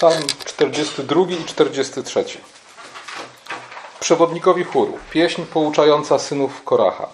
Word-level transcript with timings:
Psalm 0.00 0.26
42 0.44 1.22
i 1.30 1.44
43. 1.44 2.24
Przewodnikowi 4.00 4.64
chóru. 4.64 4.98
Pieśń 5.10 5.42
pouczająca 5.42 6.18
synów 6.18 6.64
Koracha. 6.64 7.08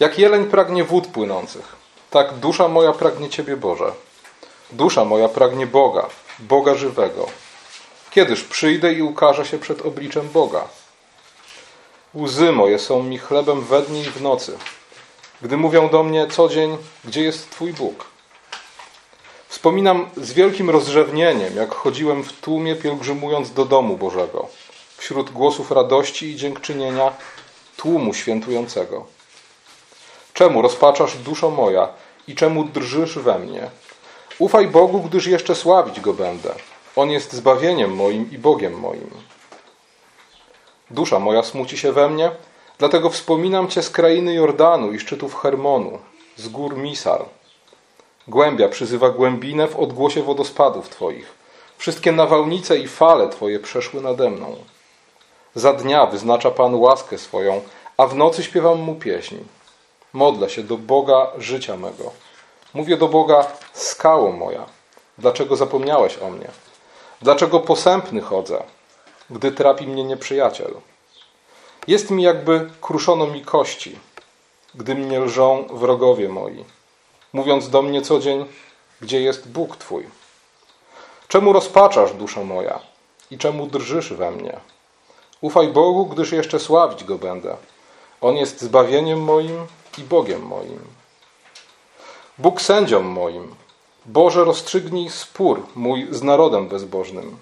Jak 0.00 0.18
jeleń 0.18 0.44
pragnie 0.44 0.84
wód 0.84 1.06
płynących, 1.06 1.76
tak 2.10 2.34
dusza 2.34 2.68
moja 2.68 2.92
pragnie 2.92 3.28
Ciebie, 3.28 3.56
Boże. 3.56 3.92
Dusza 4.72 5.04
moja 5.04 5.28
pragnie 5.28 5.66
Boga, 5.66 6.06
Boga 6.38 6.74
żywego. 6.74 7.26
Kiedyż 8.10 8.44
przyjdę 8.44 8.92
i 8.92 9.02
ukażę 9.02 9.46
się 9.46 9.58
przed 9.58 9.82
obliczem 9.82 10.28
Boga? 10.28 10.68
Łzy 12.14 12.52
moje 12.52 12.78
są 12.78 13.02
mi 13.02 13.18
chlebem 13.18 13.60
we 13.60 13.82
dnie 13.82 14.00
i 14.00 14.10
w 14.10 14.22
nocy, 14.22 14.58
gdy 15.42 15.56
mówią 15.56 15.88
do 15.88 16.02
mnie 16.02 16.26
co 16.26 16.48
dzień, 16.48 16.76
gdzie 17.04 17.22
jest 17.22 17.50
Twój 17.50 17.72
Bóg. 17.72 18.13
Wspominam 19.54 20.10
z 20.16 20.32
wielkim 20.32 20.70
rozrzewnieniem, 20.70 21.56
jak 21.56 21.74
chodziłem 21.74 22.22
w 22.22 22.32
tłumie 22.32 22.76
pielgrzymując 22.76 23.52
do 23.52 23.64
domu 23.64 23.96
Bożego, 23.96 24.48
wśród 24.96 25.30
głosów 25.30 25.70
radości 25.70 26.26
i 26.26 26.36
dziękczynienia 26.36 27.12
tłumu 27.76 28.14
świętującego. 28.14 29.06
Czemu 30.32 30.62
rozpaczasz 30.62 31.16
duszo 31.16 31.50
moja 31.50 31.88
i 32.28 32.34
czemu 32.34 32.64
drżysz 32.64 33.18
we 33.18 33.38
mnie? 33.38 33.70
Ufaj 34.38 34.66
Bogu, 34.66 35.00
gdyż 35.00 35.26
jeszcze 35.26 35.54
sławić 35.54 36.00
Go 36.00 36.12
będę. 36.12 36.54
On 36.96 37.10
jest 37.10 37.32
zbawieniem 37.32 37.94
moim 37.94 38.30
i 38.30 38.38
Bogiem 38.38 38.80
moim. 38.80 39.10
Dusza 40.90 41.18
moja 41.18 41.42
smuci 41.42 41.78
się 41.78 41.92
we 41.92 42.08
mnie, 42.08 42.30
dlatego 42.78 43.10
wspominam 43.10 43.68
Cię 43.68 43.82
z 43.82 43.90
krainy 43.90 44.34
Jordanu 44.34 44.92
i 44.92 45.00
szczytów 45.00 45.36
Hermonu, 45.36 45.98
z 46.36 46.48
gór 46.48 46.76
Misar. 46.76 47.24
Głębia 48.28 48.68
przyzywa 48.68 49.10
głębinę 49.10 49.68
w 49.68 49.76
odgłosie 49.76 50.22
wodospadów 50.22 50.88
Twoich. 50.88 51.34
Wszystkie 51.78 52.12
nawałnice 52.12 52.78
i 52.78 52.88
fale 52.88 53.28
Twoje 53.28 53.60
przeszły 53.60 54.00
nade 54.00 54.30
mną. 54.30 54.56
Za 55.54 55.72
dnia 55.72 56.06
wyznacza 56.06 56.50
Pan 56.50 56.74
łaskę 56.74 57.18
swoją, 57.18 57.62
a 57.96 58.06
w 58.06 58.14
nocy 58.14 58.42
śpiewam 58.42 58.78
Mu 58.78 58.94
pieśń. 58.94 59.36
Modlę 60.12 60.50
się 60.50 60.62
do 60.62 60.76
Boga 60.76 61.30
życia 61.38 61.76
mego. 61.76 62.12
Mówię 62.74 62.96
do 62.96 63.08
Boga, 63.08 63.46
skało 63.72 64.32
moja, 64.32 64.66
dlaczego 65.18 65.56
zapomniałeś 65.56 66.18
o 66.18 66.30
mnie? 66.30 66.48
Dlaczego 67.22 67.60
posępny 67.60 68.20
chodzę, 68.20 68.62
gdy 69.30 69.52
trapi 69.52 69.86
mnie 69.86 70.04
nieprzyjaciel? 70.04 70.74
Jest 71.86 72.10
mi 72.10 72.22
jakby 72.22 72.70
kruszono 72.80 73.26
mi 73.26 73.42
kości, 73.42 73.98
gdy 74.74 74.94
mnie 74.94 75.20
lżą 75.20 75.66
wrogowie 75.72 76.28
moi, 76.28 76.64
mówiąc 77.34 77.70
do 77.70 77.82
mnie 77.82 78.02
co 78.02 78.18
dzień, 78.18 78.46
gdzie 79.00 79.20
jest 79.20 79.48
Bóg 79.48 79.76
Twój? 79.76 80.06
Czemu 81.28 81.52
rozpaczasz, 81.52 82.12
duszo 82.12 82.44
moja, 82.44 82.80
i 83.30 83.38
czemu 83.38 83.66
drżysz 83.66 84.12
we 84.12 84.30
mnie? 84.30 84.60
Ufaj 85.40 85.68
Bogu, 85.68 86.06
gdyż 86.06 86.32
jeszcze 86.32 86.60
sławić 86.60 87.04
Go 87.04 87.18
będę. 87.18 87.56
On 88.20 88.36
jest 88.36 88.60
zbawieniem 88.60 89.20
moim 89.20 89.66
i 89.98 90.02
Bogiem 90.02 90.42
moim. 90.46 90.80
Bóg 92.38 92.60
sędzią 92.60 93.02
moim. 93.02 93.54
Boże, 94.06 94.44
rozstrzygnij 94.44 95.10
spór 95.10 95.62
mój 95.74 96.08
z 96.10 96.22
narodem 96.22 96.68
bezbożnym. 96.68 97.36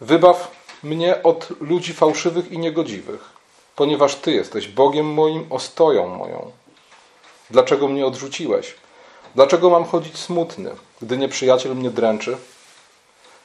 Wybaw 0.00 0.50
mnie 0.82 1.22
od 1.22 1.48
ludzi 1.60 1.92
fałszywych 1.92 2.52
i 2.52 2.58
niegodziwych, 2.58 3.30
ponieważ 3.76 4.14
Ty 4.14 4.32
jesteś 4.32 4.68
Bogiem 4.68 5.06
moim, 5.06 5.46
ostoją 5.50 6.06
moją. 6.06 6.50
Dlaczego 7.50 7.88
mnie 7.88 8.06
odrzuciłeś? 8.06 8.74
Dlaczego 9.34 9.70
mam 9.70 9.84
chodzić 9.84 10.18
smutny, 10.18 10.70
gdy 11.02 11.16
nieprzyjaciel 11.16 11.76
mnie 11.76 11.90
dręczy? 11.90 12.36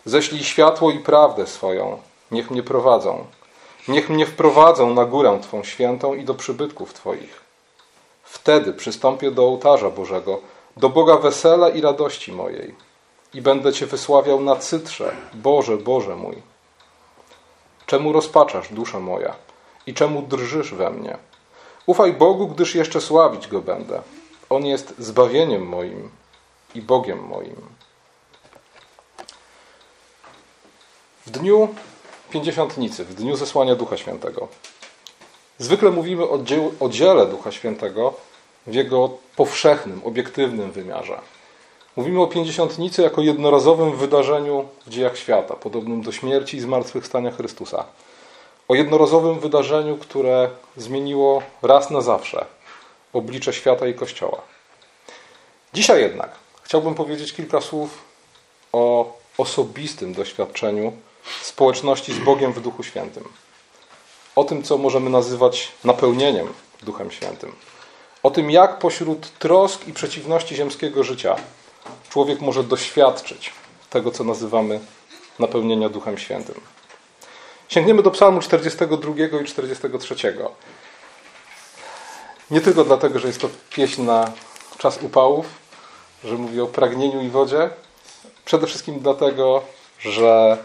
Ześlij 0.05 0.43
światło 0.43 0.91
i 0.91 0.99
prawdę 0.99 1.47
swoją, 1.47 2.01
niech 2.31 2.51
mnie 2.51 2.63
prowadzą. 2.63 3.25
Niech 3.87 4.09
mnie 4.09 4.25
wprowadzą 4.25 4.93
na 4.93 5.05
górę 5.05 5.39
Twą 5.41 5.63
świętą 5.63 6.13
i 6.13 6.23
do 6.23 6.33
przybytków 6.33 6.93
Twoich. 6.93 7.41
Wtedy 8.23 8.73
przystąpię 8.73 9.31
do 9.31 9.43
ołtarza 9.43 9.89
Bożego, 9.89 10.41
do 10.77 10.89
Boga 10.89 11.17
wesela 11.17 11.69
i 11.69 11.81
radości 11.81 12.31
mojej 12.31 12.75
i 13.33 13.41
będę 13.41 13.73
Cię 13.73 13.85
wysławiał 13.85 14.41
na 14.41 14.55
cytrze, 14.55 15.15
Boże, 15.33 15.77
Boże 15.77 16.15
mój. 16.15 16.35
Czemu 17.85 18.13
rozpaczasz, 18.13 18.73
dusza 18.73 18.99
moja, 18.99 19.35
i 19.87 19.93
czemu 19.93 20.21
drżysz 20.21 20.73
we 20.73 20.89
mnie? 20.89 21.17
Ufaj 21.85 22.13
Bogu, 22.13 22.47
gdyż 22.47 22.75
jeszcze 22.75 23.01
sławić 23.01 23.47
Go 23.47 23.61
będę. 23.61 24.01
On 24.49 24.65
jest 24.65 24.93
zbawieniem 24.99 25.67
moim 25.67 26.09
i 26.75 26.81
Bogiem 26.81 27.23
moim. 27.27 27.55
W 31.25 31.29
dniu 31.29 31.75
Pięćdziesiątnicy, 32.29 33.05
w 33.05 33.13
dniu 33.13 33.35
zesłania 33.35 33.75
Ducha 33.75 33.97
Świętego. 33.97 34.47
Zwykle 35.57 35.91
mówimy 35.91 36.29
o, 36.29 36.37
dzieł, 36.37 36.73
o 36.79 36.89
dziele 36.89 37.25
Ducha 37.25 37.51
Świętego 37.51 38.13
w 38.67 38.73
jego 38.73 39.09
powszechnym, 39.35 40.01
obiektywnym 40.03 40.71
wymiarze. 40.71 41.19
Mówimy 41.95 42.21
o 42.21 42.27
Pięćdziesiątnicy 42.27 43.01
jako 43.01 43.21
jednorazowym 43.21 43.95
wydarzeniu 43.95 44.65
w 44.85 44.89
dziejach 44.89 45.17
świata, 45.17 45.53
podobnym 45.53 46.01
do 46.01 46.11
śmierci 46.11 46.57
i 46.57 46.59
zmartwychwstania 46.59 47.31
Chrystusa. 47.31 47.85
O 48.73 48.75
jednorazowym 48.75 49.39
wydarzeniu, 49.39 49.97
które 49.97 50.49
zmieniło 50.77 51.41
raz 51.61 51.89
na 51.89 52.01
zawsze 52.01 52.45
oblicze 53.13 53.53
świata 53.53 53.87
i 53.87 53.93
Kościoła. 53.93 54.41
Dzisiaj 55.73 56.01
jednak 56.01 56.31
chciałbym 56.63 56.95
powiedzieć 56.95 57.33
kilka 57.33 57.61
słów 57.61 58.01
o 58.71 59.13
osobistym 59.37 60.13
doświadczeniu 60.13 60.93
społeczności 61.41 62.13
z 62.13 62.19
Bogiem 62.19 62.53
w 62.53 62.61
Duchu 62.61 62.83
Świętym. 62.83 63.23
O 64.35 64.43
tym, 64.43 64.63
co 64.63 64.77
możemy 64.77 65.09
nazywać 65.09 65.71
napełnieniem 65.83 66.47
Duchem 66.83 67.11
Świętym. 67.11 67.55
O 68.23 68.31
tym, 68.31 68.51
jak 68.51 68.79
pośród 68.79 69.37
trosk 69.39 69.87
i 69.87 69.93
przeciwności 69.93 70.55
ziemskiego 70.55 71.03
życia 71.03 71.35
człowiek 72.09 72.41
może 72.41 72.63
doświadczyć 72.63 73.51
tego, 73.89 74.11
co 74.11 74.23
nazywamy 74.23 74.79
napełnienia 75.39 75.89
Duchem 75.89 76.17
Świętym. 76.17 76.72
Sięgniemy 77.69 78.03
do 78.03 78.11
Psalmu 78.11 78.39
42 78.39 79.13
i 79.41 79.45
43. 79.45 80.15
Nie 82.51 82.61
tylko 82.61 82.83
dlatego, 82.83 83.19
że 83.19 83.27
jest 83.27 83.41
to 83.41 83.49
pieśń 83.69 84.01
na 84.01 84.31
czas 84.77 84.99
upałów, 85.01 85.45
że 86.23 86.35
mówi 86.35 86.61
o 86.61 86.67
pragnieniu 86.67 87.21
i 87.21 87.29
wodzie, 87.29 87.69
przede 88.45 88.67
wszystkim 88.67 88.99
dlatego, 88.99 89.63
że 89.99 90.57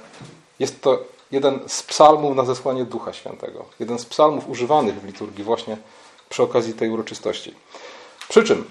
jest 0.58 0.81
to 0.81 1.04
jeden 1.31 1.60
z 1.69 1.82
psalmów 1.82 2.37
na 2.37 2.44
zesłanie 2.44 2.84
Ducha 2.84 3.12
Świętego. 3.12 3.64
Jeden 3.81 3.98
z 3.98 4.06
psalmów 4.06 4.48
używanych 4.48 5.00
w 5.00 5.04
liturgii 5.04 5.44
właśnie 5.44 5.76
przy 6.28 6.42
okazji 6.42 6.75
tej 6.75 6.91
uroczystości. 6.91 7.54
Przy 8.28 8.44
czym 8.44 8.70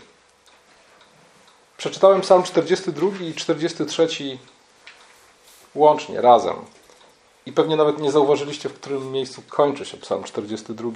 przeczytałem 1.77 2.21
psalm 2.21 2.43
42 2.43 3.07
i 3.21 3.33
43 3.33 4.07
łącznie, 5.75 6.21
razem. 6.21 6.55
I 7.47 7.51
pewnie 7.51 7.75
nawet 7.75 7.99
nie 7.99 8.11
zauważyliście, 8.11 8.69
w 8.69 8.73
którym 8.73 9.11
miejscu 9.11 9.41
kończy 9.49 9.85
się 9.85 9.97
psalm 9.97 10.23
42, 10.23 10.91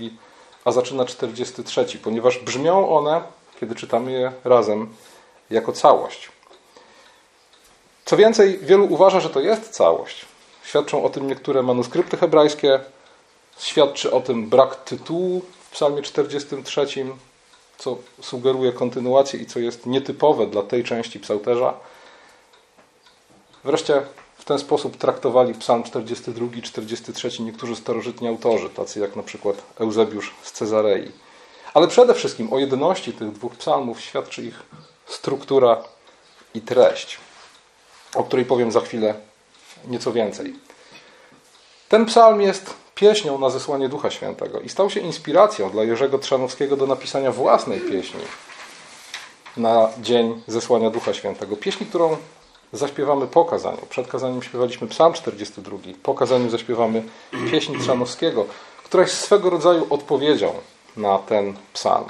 a 0.66 0.72
zaczyna 0.72 1.06
43, 1.06 1.86
ponieważ 2.04 2.38
brzmią 2.38 2.90
one, 2.90 3.22
kiedy 3.60 3.76
czytamy 3.76 4.12
je 4.12 4.32
razem, 4.44 4.94
jako 5.50 5.72
całość. 5.72 6.30
Co 8.06 8.18
więcej, 8.18 8.60
wielu 8.60 8.86
uważa, 8.94 9.20
że 9.20 9.30
to 9.30 9.40
jest 9.40 9.70
całość. 9.70 10.26
Świadczą 10.64 11.04
o 11.04 11.10
tym 11.10 11.28
niektóre 11.28 11.64
manuskrypty 11.64 12.18
hebrajskie, 12.18 12.80
świadczy 13.60 14.12
o 14.12 14.22
tym 14.22 14.50
brak 14.50 14.76
tytułu 14.76 15.42
w 15.64 15.72
Psalmie 15.72 16.02
43, 16.02 16.88
co 17.78 17.98
sugeruje 18.22 18.72
kontynuację 18.72 19.40
i 19.40 19.46
co 19.46 19.60
jest 19.60 19.86
nietypowe 19.86 20.48
dla 20.48 20.64
tej 20.64 20.84
części 20.84 21.20
psalterza. 21.20 21.74
Wreszcie 23.64 24.02
w 24.42 24.46
ten 24.46 24.60
sposób 24.60 24.98
traktowali 24.98 25.54
Psalm 25.54 25.84
42 25.84 26.46
i 26.58 26.62
43 26.62 27.44
niektórzy 27.44 27.76
starożytni 27.76 28.28
autorzy, 28.28 28.70
tacy 28.70 29.00
jak 29.00 29.16
na 29.16 29.24
przykład 29.24 29.56
Eusebiusz 29.80 30.34
z 30.44 30.52
Cezarei. 30.52 31.12
Ale 31.74 31.88
przede 31.88 32.14
wszystkim 32.14 32.54
o 32.54 32.60
jedności 32.60 33.14
tych 33.14 33.32
dwóch 33.32 33.56
psalmów 33.56 34.02
świadczy 34.02 34.44
ich 34.44 34.64
struktura 35.06 35.84
i 36.54 36.62
treść, 36.62 37.18
o 38.16 38.24
której 38.24 38.46
powiem 38.46 38.72
za 38.72 38.82
chwilę 38.82 39.14
nieco 39.88 40.12
więcej. 40.12 40.56
Ten 41.90 42.06
psalm 42.06 42.42
jest 42.42 42.74
pieśnią 42.96 43.40
na 43.40 43.50
zesłanie 43.50 43.90
Ducha 43.90 44.12
Świętego 44.12 44.60
i 44.60 44.70
stał 44.70 44.90
się 44.90 45.00
inspiracją 45.00 45.70
dla 45.70 45.84
Jerzego 45.84 46.20
Trzanowskiego 46.20 46.78
do 46.78 46.88
napisania 46.88 47.32
własnej 47.32 47.80
pieśni 47.80 48.22
na 49.58 49.90
dzień 50.00 50.42
zesłania 50.48 50.90
Ducha 50.90 51.14
Świętego. 51.14 51.58
Pieśni, 51.58 51.86
którą 51.86 52.18
zaśpiewamy 52.74 53.28
po 53.28 53.46
kazaniu. 53.46 53.86
Przed 53.90 54.08
kazaniem 54.08 54.44
śpiewaliśmy 54.44 54.88
psalm 54.88 55.14
42, 55.14 55.78
po 56.04 56.14
kazaniu 56.14 56.50
zaśpiewamy 56.50 57.04
pieśń 57.52 57.80
Trzanowskiego, 57.80 58.46
która 58.84 59.04
jest 59.04 59.20
swego 59.20 59.50
rodzaju 59.50 59.88
odpowiedzią 59.90 60.54
na 60.98 61.18
ten 61.18 61.54
psalm. 61.74 62.06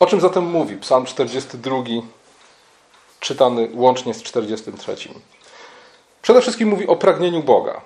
O 0.00 0.06
czym 0.06 0.20
zatem 0.20 0.44
mówi 0.44 0.76
psalm 0.76 1.04
42, 1.06 1.76
czytany 3.20 3.68
łącznie 3.74 4.14
z 4.14 4.22
43? 4.22 4.96
Przede 6.22 6.40
wszystkim 6.40 6.68
mówi 6.68 6.86
o 6.86 6.96
pragnieniu 6.96 7.42
Boga, 7.42 7.80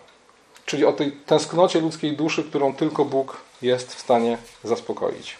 czyli 0.66 0.84
o 0.84 0.92
tej 0.92 1.12
tęsknocie 1.12 1.80
ludzkiej 1.80 2.16
duszy, 2.16 2.44
którą 2.44 2.74
tylko 2.74 3.04
Bóg 3.04 3.36
jest 3.62 3.94
w 3.94 4.00
stanie 4.00 4.38
zaspokoić. 4.64 5.36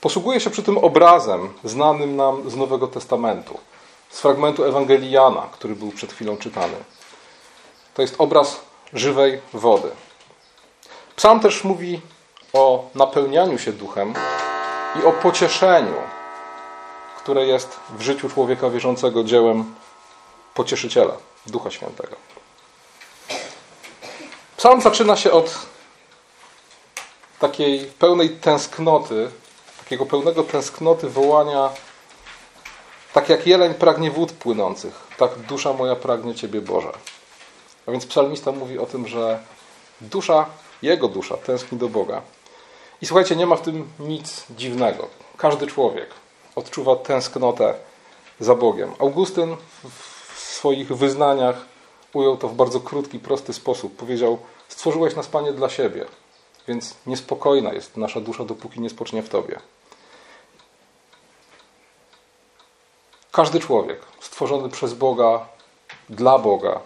Posługuje 0.00 0.40
się 0.40 0.50
przy 0.50 0.62
tym 0.62 0.78
obrazem 0.78 1.52
znanym 1.64 2.16
nam 2.16 2.50
z 2.50 2.56
Nowego 2.56 2.86
Testamentu, 2.86 3.58
z 4.12 4.20
fragmentu 4.20 4.64
Ewangelii 4.64 5.10
Jana, 5.10 5.48
który 5.52 5.76
był 5.76 5.90
przed 5.90 6.12
chwilą 6.12 6.36
czytany. 6.36 6.76
To 7.94 8.02
jest 8.02 8.14
obraz 8.18 8.60
żywej 8.92 9.40
wody. 9.52 9.90
Psalm 11.16 11.40
też 11.40 11.64
mówi 11.64 12.00
o 12.52 12.90
napełnianiu 12.94 13.58
się 13.58 13.72
duchem 13.72 14.14
i 15.00 15.04
o 15.04 15.12
pocieszeniu, 15.12 15.94
które 17.18 17.46
jest 17.46 17.76
w 17.90 18.02
życiu 18.02 18.28
człowieka 18.28 18.70
wierzącego 18.70 19.24
dziełem 19.24 19.74
pocieszyciela, 20.54 21.14
Ducha 21.46 21.70
Świętego. 21.70 22.16
Psalm 24.56 24.80
zaczyna 24.80 25.16
się 25.16 25.32
od 25.32 25.58
takiej 27.38 27.80
pełnej 27.80 28.30
tęsknoty, 28.30 29.30
takiego 29.78 30.06
pełnego 30.06 30.42
tęsknoty 30.42 31.08
wołania, 31.08 31.70
tak 33.12 33.28
jak 33.28 33.46
jeleń 33.46 33.74
pragnie 33.74 34.10
wód 34.10 34.32
płynących, 34.32 35.00
tak 35.18 35.38
dusza 35.38 35.72
moja 35.72 35.96
pragnie 35.96 36.34
Ciebie 36.34 36.60
Boże. 36.60 36.92
A 37.86 37.90
więc 37.90 38.06
psalmista 38.06 38.52
mówi 38.52 38.78
o 38.78 38.86
tym, 38.86 39.08
że 39.08 39.40
dusza, 40.00 40.46
jego 40.82 41.08
dusza 41.08 41.36
tęskni 41.36 41.78
do 41.78 41.88
Boga. 41.88 42.22
I 43.02 43.06
słuchajcie, 43.06 43.36
nie 43.36 43.46
ma 43.46 43.56
w 43.56 43.62
tym 43.62 43.88
nic 43.98 44.44
dziwnego. 44.50 45.08
Każdy 45.36 45.66
człowiek 45.66 46.10
odczuwa 46.56 46.96
tęsknotę 46.96 47.74
za 48.40 48.54
Bogiem. 48.54 48.92
Augustyn 48.98 49.56
w 50.34 50.38
swoich 50.38 50.96
wyznaniach 50.96 51.56
ujął 52.12 52.36
to 52.36 52.48
w 52.48 52.54
bardzo 52.54 52.80
krótki, 52.80 53.18
prosty 53.18 53.52
sposób. 53.52 53.96
Powiedział: 53.96 54.38
Stworzyłeś 54.68 55.16
nas, 55.16 55.26
Panie, 55.26 55.52
dla 55.52 55.68
siebie, 55.68 56.04
więc 56.68 56.94
niespokojna 57.06 57.72
jest 57.72 57.96
nasza 57.96 58.20
dusza, 58.20 58.44
dopóki 58.44 58.80
nie 58.80 58.90
spocznie 58.90 59.22
w 59.22 59.28
Tobie. 59.28 59.60
Każdy 63.32 63.60
człowiek 63.60 64.00
stworzony 64.20 64.68
przez 64.68 64.94
Boga, 64.94 65.46
dla 66.10 66.38
Boga, 66.38 66.80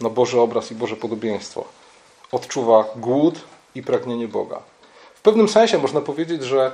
na 0.00 0.10
Boży 0.10 0.40
obraz 0.40 0.70
i 0.70 0.74
Boże 0.74 0.96
podobieństwo, 0.96 1.64
odczuwa 2.32 2.84
głód 2.96 3.40
i 3.74 3.82
pragnienie 3.82 4.28
Boga. 4.28 4.60
W 5.14 5.20
pewnym 5.20 5.48
sensie 5.48 5.78
można 5.78 6.00
powiedzieć, 6.00 6.44
że 6.44 6.72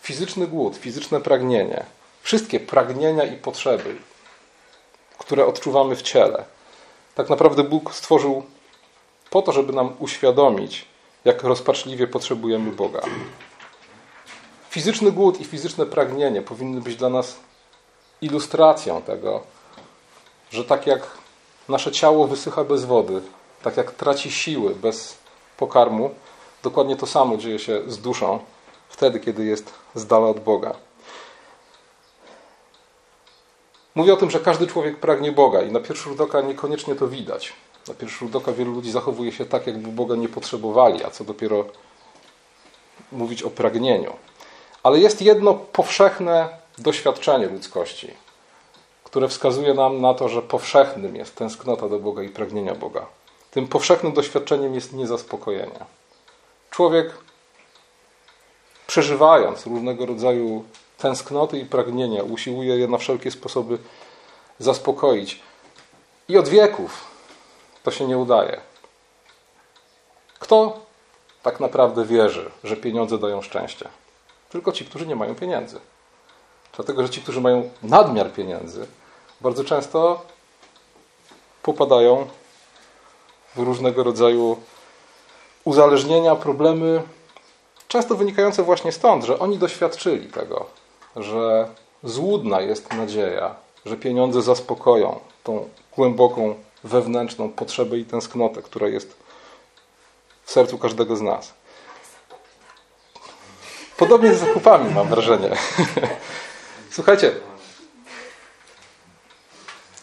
fizyczny 0.00 0.46
głód, 0.46 0.76
fizyczne 0.76 1.20
pragnienie, 1.20 1.84
wszystkie 2.22 2.60
pragnienia 2.60 3.24
i 3.24 3.36
potrzeby, 3.36 3.96
które 5.18 5.46
odczuwamy 5.46 5.96
w 5.96 6.02
ciele, 6.02 6.44
tak 7.14 7.30
naprawdę 7.30 7.62
Bóg 7.62 7.94
stworzył 7.94 8.42
po 9.30 9.42
to, 9.42 9.52
żeby 9.52 9.72
nam 9.72 9.96
uświadomić, 9.98 10.84
jak 11.24 11.42
rozpaczliwie 11.42 12.06
potrzebujemy 12.06 12.72
Boga. 12.72 13.00
Fizyczny 14.70 15.12
głód 15.12 15.40
i 15.40 15.44
fizyczne 15.44 15.86
pragnienie 15.86 16.42
powinny 16.42 16.80
być 16.80 16.96
dla 16.96 17.08
nas 17.08 17.36
ilustracją 18.24 19.02
tego, 19.02 19.40
że 20.50 20.64
tak 20.64 20.86
jak 20.86 21.10
nasze 21.68 21.92
ciało 21.92 22.26
wysycha 22.26 22.64
bez 22.64 22.84
wody, 22.84 23.20
tak 23.62 23.76
jak 23.76 23.90
traci 23.90 24.32
siły 24.32 24.74
bez 24.74 25.18
pokarmu, 25.56 26.10
dokładnie 26.62 26.96
to 26.96 27.06
samo 27.06 27.36
dzieje 27.36 27.58
się 27.58 27.82
z 27.86 27.98
duszą 27.98 28.38
wtedy, 28.88 29.20
kiedy 29.20 29.44
jest 29.44 29.74
z 29.94 30.06
dala 30.06 30.26
od 30.26 30.40
Boga. 30.40 30.74
Mówię 33.94 34.14
o 34.14 34.16
tym, 34.16 34.30
że 34.30 34.40
każdy 34.40 34.66
człowiek 34.66 35.00
pragnie 35.00 35.32
Boga 35.32 35.62
i 35.62 35.72
na 35.72 35.80
pierwszy 35.80 36.08
rzut 36.08 36.20
oka 36.20 36.40
niekoniecznie 36.40 36.94
to 36.94 37.08
widać. 37.08 37.52
Na 37.88 37.94
pierwszy 37.94 38.18
rzut 38.18 38.36
oka 38.36 38.52
wielu 38.52 38.72
ludzi 38.72 38.90
zachowuje 38.90 39.32
się 39.32 39.46
tak, 39.46 39.66
jakby 39.66 39.88
Boga 39.88 40.16
nie 40.16 40.28
potrzebowali, 40.28 41.04
a 41.04 41.10
co 41.10 41.24
dopiero 41.24 41.64
mówić 43.12 43.42
o 43.42 43.50
pragnieniu. 43.50 44.12
Ale 44.82 44.98
jest 44.98 45.22
jedno 45.22 45.54
powszechne 45.54 46.63
doświadczenie 46.78 47.46
ludzkości, 47.46 48.14
które 49.04 49.28
wskazuje 49.28 49.74
nam 49.74 50.00
na 50.00 50.14
to, 50.14 50.28
że 50.28 50.42
powszechnym 50.42 51.16
jest 51.16 51.34
tęsknota 51.34 51.88
do 51.88 51.98
Boga 51.98 52.22
i 52.22 52.28
pragnienia 52.28 52.74
Boga. 52.74 53.06
Tym 53.50 53.68
powszechnym 53.68 54.12
doświadczeniem 54.12 54.74
jest 54.74 54.92
niezaspokojenie. 54.92 55.84
Człowiek, 56.70 57.14
przeżywając 58.86 59.66
różnego 59.66 60.06
rodzaju 60.06 60.64
tęsknoty 60.98 61.58
i 61.58 61.66
pragnienia, 61.66 62.22
usiłuje 62.22 62.78
je 62.78 62.88
na 62.88 62.98
wszelkie 62.98 63.30
sposoby 63.30 63.78
zaspokoić. 64.58 65.40
I 66.28 66.38
od 66.38 66.48
wieków 66.48 67.04
to 67.82 67.90
się 67.90 68.06
nie 68.06 68.18
udaje. 68.18 68.60
Kto 70.38 70.80
tak 71.42 71.60
naprawdę 71.60 72.04
wierzy, 72.04 72.50
że 72.64 72.76
pieniądze 72.76 73.18
dają 73.18 73.42
szczęście? 73.42 73.88
Tylko 74.50 74.72
ci, 74.72 74.84
którzy 74.84 75.06
nie 75.06 75.16
mają 75.16 75.34
pieniędzy. 75.34 75.80
Dlatego, 76.76 77.02
że 77.02 77.10
ci, 77.10 77.20
którzy 77.20 77.40
mają 77.40 77.70
nadmiar 77.82 78.32
pieniędzy, 78.32 78.86
bardzo 79.40 79.64
często 79.64 80.22
popadają 81.62 82.26
w 83.56 83.58
różnego 83.58 84.02
rodzaju 84.04 84.56
uzależnienia, 85.64 86.36
problemy, 86.36 87.02
często 87.88 88.14
wynikające 88.14 88.62
właśnie 88.62 88.92
stąd, 88.92 89.24
że 89.24 89.38
oni 89.38 89.58
doświadczyli 89.58 90.26
tego, 90.26 90.66
że 91.16 91.68
złudna 92.04 92.60
jest 92.60 92.92
nadzieja, 92.92 93.54
że 93.86 93.96
pieniądze 93.96 94.42
zaspokoją 94.42 95.20
tą 95.44 95.68
głęboką 95.96 96.54
wewnętrzną 96.84 97.48
potrzebę 97.48 97.98
i 97.98 98.04
tęsknotę, 98.04 98.62
która 98.62 98.88
jest 98.88 99.16
w 100.44 100.50
sercu 100.50 100.78
każdego 100.78 101.16
z 101.16 101.20
nas. 101.20 101.52
Podobnie 103.96 104.34
z 104.34 104.40
zakupami, 104.40 104.94
mam 104.94 105.08
wrażenie. 105.08 105.50
Słuchajcie, 106.94 107.32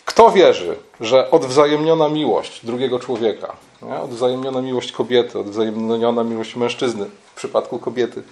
kto 0.05 0.31
wierzy, 0.31 0.75
że 0.99 1.31
odwzajemniona 1.31 2.09
miłość 2.09 2.65
drugiego 2.65 2.99
człowieka, 2.99 3.55
nie? 3.81 3.99
odwzajemniona 3.99 4.61
miłość 4.61 4.91
kobiety, 4.91 5.39
odwzajemniona 5.39 6.23
miłość 6.23 6.55
mężczyzny 6.55 7.05
w 7.25 7.35
przypadku 7.35 7.79
kobiety, 7.79 8.23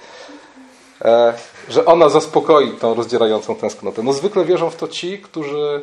e, 1.01 1.33
że 1.69 1.85
ona 1.85 2.09
zaspokoi 2.09 2.71
tą 2.71 2.93
rozdzierającą 2.93 3.55
tęsknotę? 3.55 4.03
No 4.03 4.13
zwykle 4.13 4.45
wierzą 4.45 4.69
w 4.69 4.75
to 4.75 4.87
ci, 4.87 5.19
którzy 5.19 5.81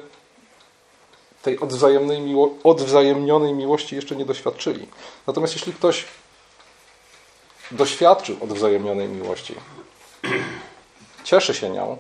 tej 1.43 1.61
odwzajemnej 1.61 2.21
miło 2.21 2.55
odwzajemnionej 2.65 3.55
miłości 3.55 3.97
jeszcze 3.97 4.17
nie 4.17 4.25
doświadczyli. 4.25 4.87
Natomiast 5.27 5.55
jeśli 5.55 5.73
ktoś 5.73 6.05
doświadczył 7.71 8.37
odwzajemnionej 8.41 9.09
miłości, 9.09 9.55
cieszy 11.25 11.55
się 11.55 11.71
nią, 11.71 11.99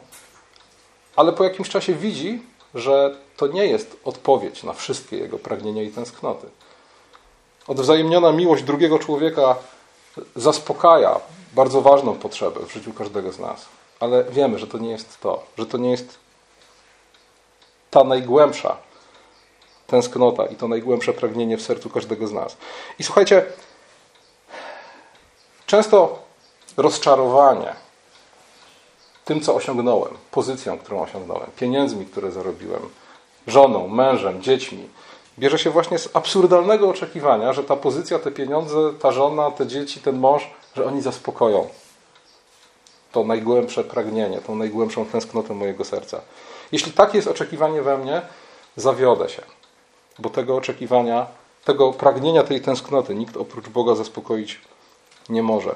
ale 1.17 1.33
po 1.33 1.45
jakimś 1.45 1.69
czasie 1.69 1.95
widzi, 1.95 2.43
że 2.75 3.17
to 3.37 3.47
nie 3.47 3.67
jest 3.67 3.97
odpowiedź 4.05 4.63
na 4.63 4.73
wszystkie 4.73 5.17
jego 5.17 5.39
pragnienia 5.39 5.83
i 5.83 5.91
tęsknoty. 5.91 6.47
Odwzajemniona 7.69 8.33
miłość 8.33 8.63
drugiego 8.63 8.99
człowieka 8.99 9.57
zaspokaja 10.37 11.21
bardzo 11.53 11.81
ważną 11.81 12.15
potrzebę 12.15 12.61
w 12.67 12.73
życiu 12.73 12.93
każdego 12.93 13.33
z 13.33 13.39
nas. 13.39 13.67
Ale 14.01 14.25
wiemy, 14.25 14.59
że 14.59 14.67
to 14.67 14.79
nie 14.79 14.91
jest 14.91 15.21
to, 15.21 15.43
że 15.59 15.67
to 15.67 15.79
nie 15.79 15.91
jest 15.91 16.19
ta 17.91 18.05
najgłębsza 18.05 18.77
tęsknota 19.87 20.47
i 20.47 20.57
to 20.57 20.69
najgłębsze 20.69 21.13
pragnienie 21.13 21.57
w 21.57 21.63
sercu 21.63 21.91
każdego 21.91 22.27
z 22.27 22.33
nas. 22.33 22.57
I 22.99 23.05
słuchajcie, 23.05 23.45
często 25.67 26.19
rozczarowanie 26.77 27.86
tym, 29.27 29.41
co 29.41 29.55
osiągnąłem, 29.55 30.15
pozycją, 30.31 30.79
którą 30.79 31.03
osiągnąłem, 31.03 31.51
pieniędzmi, 31.57 32.07
które 32.07 32.33
zarobiłem, 32.33 32.83
żoną, 33.47 33.89
mężem, 33.89 34.43
dziećmi, 34.43 34.89
bierze 35.39 35.59
się 35.59 35.71
właśnie 35.71 35.99
z 35.99 36.09
absurdalnego 36.17 36.89
oczekiwania, 36.89 37.53
że 37.53 37.65
ta 37.65 37.77
pozycja, 37.77 38.19
te 38.19 38.31
pieniądze, 38.31 38.77
ta 39.01 39.13
żona, 39.13 39.51
te 39.51 39.67
dzieci, 39.67 40.01
ten 40.01 40.19
mąż, 40.19 40.51
że 40.77 40.87
oni 40.87 41.03
zaspokoją 41.03 41.69
to 43.13 43.25
najgłębsze 43.25 43.85
pragnienie, 43.85 44.39
tą 44.39 44.55
najgłębszą 44.55 45.07
tęsknotę 45.07 45.55
mojego 45.55 45.85
serca. 45.85 46.21
Jeśli 46.73 46.93
takie 46.93 47.19
jest 47.19 47.29
oczekiwanie 47.29 47.83
we 47.83 47.99
mnie, 47.99 48.23
zawiodę 48.77 49.29
się 49.29 49.43
bo 50.19 50.31
tego 50.31 50.57
oczekiwania, 50.57 51.27
tego 51.65 51.93
pragnienia, 51.93 52.43
tej 52.43 52.61
tęsknoty 52.61 53.15
nikt 53.15 53.37
oprócz 53.37 53.69
Boga 53.69 53.95
zaspokoić 53.95 54.61
nie 55.29 55.43
może. 55.43 55.75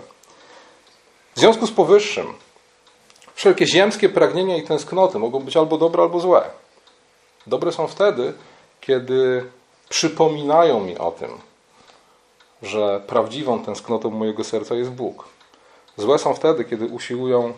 W 1.35 1.41
związku 1.41 1.67
z 1.67 1.73
powyższym, 1.73 2.27
wszelkie 3.35 3.67
ziemskie 3.67 4.09
pragnienia 4.09 4.57
i 4.57 4.63
tęsknoty 4.63 5.19
mogą 5.19 5.41
być 5.41 5.57
albo 5.57 5.79
dobre, 5.79 6.03
albo 6.03 6.21
złe. 6.21 6.43
Dobre 7.47 7.73
są 7.73 7.87
wtedy, 7.87 8.33
kiedy 8.81 9.45
przypominają 9.89 10.81
mi 10.81 10.99
o 10.99 11.11
tym, 11.11 11.31
że 12.63 13.01
prawdziwą 13.07 13.65
tęsknotą 13.65 14.11
mojego 14.11 14.45
serca 14.45 14.75
jest 14.75 14.91
Bóg. 14.91 15.25
Złe 15.97 16.19
są 16.19 16.35
wtedy, 16.35 16.65
kiedy 16.65 16.87
usiłują, 16.87 17.53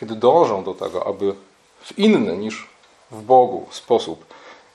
kiedy 0.00 0.14
dążą 0.14 0.64
do 0.64 0.74
tego, 0.74 1.06
aby 1.06 1.34
w 1.82 1.98
inny 1.98 2.36
niż 2.36 2.68
w 3.10 3.22
Bogu 3.22 3.66
sposób 3.70 4.24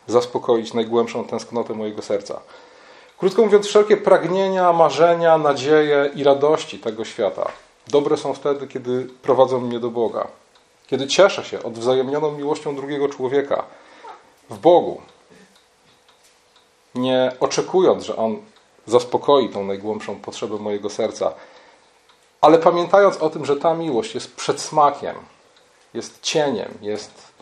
zaspokoić 0.07 0.73
najgłębszą 0.73 1.23
tęsknotę 1.23 1.73
mojego 1.73 2.01
serca. 2.01 2.39
Krótko 3.17 3.41
mówiąc, 3.41 3.67
wszelkie 3.67 3.97
pragnienia, 3.97 4.73
marzenia, 4.73 5.37
nadzieje 5.37 6.11
i 6.15 6.23
radości 6.23 6.79
tego 6.79 7.05
świata 7.05 7.51
dobre 7.87 8.17
są 8.17 8.33
wtedy, 8.33 8.67
kiedy 8.67 9.07
prowadzą 9.21 9.59
mnie 9.59 9.79
do 9.79 9.89
Boga. 9.89 10.27
Kiedy 10.87 11.07
cieszę 11.07 11.43
się 11.43 11.63
odwzajemnioną 11.63 12.31
miłością 12.31 12.75
drugiego 12.75 13.09
człowieka 13.09 13.63
w 14.49 14.57
Bogu, 14.57 15.01
nie 16.95 17.31
oczekując, 17.39 18.03
że 18.03 18.15
On 18.15 18.41
zaspokoi 18.85 19.49
tą 19.49 19.63
najgłębszą 19.63 20.15
potrzebę 20.15 20.57
mojego 20.57 20.89
serca, 20.89 21.33
ale 22.41 22.59
pamiętając 22.59 23.17
o 23.17 23.29
tym, 23.29 23.45
że 23.45 23.55
ta 23.55 23.73
miłość 23.73 24.15
jest 24.15 24.35
przedsmakiem, 24.35 25.15
jest 25.93 26.21
cieniem, 26.21 26.77
jest 26.81 27.33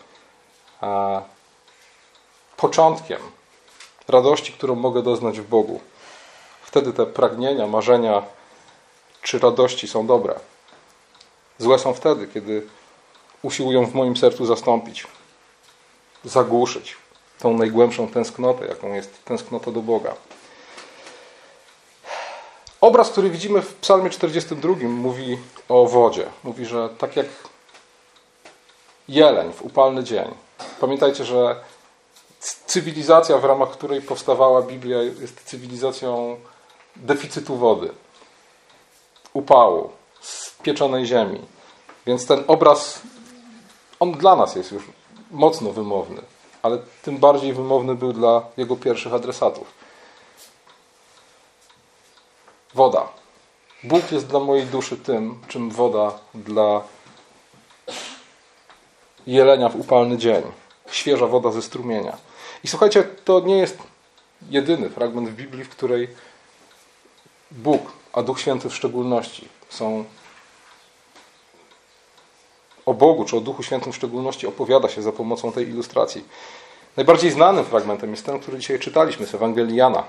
początkiem 2.58 3.20
radości, 4.08 4.54
którą 4.54 4.76
mogę 4.76 5.04
doznać 5.04 5.40
w 5.40 5.48
Bogu. 5.48 5.80
Wtedy 6.62 6.94
te 6.94 7.06
pragnienia, 7.06 7.68
marzenia 7.68 8.24
czy 9.26 9.40
radości 9.40 9.88
są 9.88 10.08
dobre. 10.08 10.36
Złe 11.58 11.80
są 11.80 11.94
wtedy, 11.94 12.28
kiedy 12.28 12.68
usiłują 13.42 13.86
w 13.86 13.94
moim 13.94 14.18
sercu 14.18 14.46
zastąpić, 14.46 15.08
zagłuszyć 16.24 16.96
tą 17.40 17.58
najgłębszą 17.58 18.08
tęsknotę, 18.08 18.66
jaką 18.66 18.94
jest 18.94 19.26
tęsknota 19.26 19.72
do 19.72 19.82
Boga. 19.82 20.14
Obraz, 22.82 23.10
który 23.10 23.30
widzimy 23.30 23.62
w 23.62 23.74
Psalmie 23.74 24.10
42, 24.10 24.74
mówi 24.88 25.38
o 25.70 25.86
wodzie. 25.86 26.26
Mówi, 26.44 26.66
że 26.66 26.90
tak 26.90 27.16
jak 27.16 27.26
jeleń 29.08 29.54
w 29.54 29.62
upalny 29.62 30.04
dzień. 30.04 30.34
Pamiętajcie, 30.80 31.26
że 31.26 31.56
cywilizacja, 32.66 33.38
w 33.38 33.46
ramach 33.46 33.70
której 33.70 34.02
powstawała 34.02 34.62
Biblia, 34.62 35.02
jest 35.02 35.44
cywilizacją 35.44 36.38
deficytu 36.96 37.56
wody, 37.56 37.90
upału, 39.36 39.90
spieczonej 40.22 41.06
ziemi. 41.06 41.42
Więc 42.08 42.28
ten 42.28 42.44
obraz, 42.48 43.02
on 44.00 44.12
dla 44.12 44.36
nas 44.36 44.56
jest 44.56 44.72
już 44.72 44.84
mocno 45.32 45.72
wymowny, 45.72 46.22
ale 46.62 46.78
tym 47.02 47.18
bardziej 47.18 47.54
wymowny 47.54 47.96
był 47.96 48.14
dla 48.14 48.42
jego 48.58 48.76
pierwszych 48.76 49.14
adresatów. 49.14 49.68
Woda. 52.74 53.08
Bóg 53.84 54.12
jest 54.12 54.28
dla 54.28 54.40
mojej 54.40 54.66
duszy 54.66 54.98
tym, 54.98 55.42
czym 55.48 55.70
woda 55.70 56.20
dla 56.34 56.82
jelenia 59.28 59.70
w 59.70 59.76
upalny 59.76 60.18
dzień. 60.18 60.44
Świeża 60.92 61.28
woda 61.28 61.52
ze 61.52 61.62
strumienia. 61.62 62.18
I 62.64 62.68
słuchajcie, 62.68 63.04
to 63.26 63.40
nie 63.40 63.58
jest 63.58 63.78
jedyny 64.50 64.90
fragment 64.90 65.30
w 65.30 65.36
Biblii, 65.36 65.64
w 65.64 65.70
której 65.70 66.08
Bóg, 67.52 67.92
a 68.16 68.24
Duch 68.24 68.40
Święty 68.40 68.70
w 68.70 68.76
szczególności, 68.76 69.48
są 69.70 70.06
o 72.86 72.94
Bogu 72.94 73.26
czy 73.26 73.38
o 73.38 73.42
Duchu 73.42 73.64
Świętym 73.64 73.92
w 73.92 73.96
szczególności 73.96 74.48
opowiada 74.48 74.90
się 74.90 75.02
za 75.02 75.12
pomocą 75.12 75.52
tej 75.52 75.70
ilustracji. 75.70 76.24
Najbardziej 76.98 77.32
znanym 77.32 77.66
fragmentem 77.66 78.12
jest 78.12 78.26
ten, 78.26 78.40
który 78.40 78.58
dzisiaj 78.58 78.80
czytaliśmy 78.80 79.26
z 79.26 79.36
Ewangelii 79.36 79.76
Jana, 79.76 80.04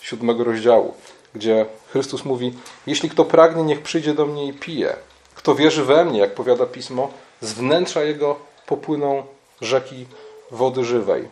siódmego 0.00 0.44
rozdziału, 0.44 0.94
gdzie 1.34 1.66
Chrystus 1.92 2.24
mówi: 2.24 2.52
Jeśli 2.86 3.10
kto 3.10 3.24
pragnie, 3.24 3.62
niech 3.62 3.82
przyjdzie 3.82 4.14
do 4.14 4.26
mnie 4.26 4.46
i 4.46 4.52
pije. 4.52 4.96
Kto 5.34 5.54
wierzy 5.54 5.84
we 5.84 6.04
mnie, 6.04 6.18
jak 6.18 6.34
powiada 6.34 6.66
pismo, 6.66 7.10
z 7.40 7.52
wnętrza 7.52 8.02
jego 8.02 8.36
popłyną 8.66 9.22
rzeki 9.60 10.06
wody 10.50 10.84
żywej. 10.84 11.28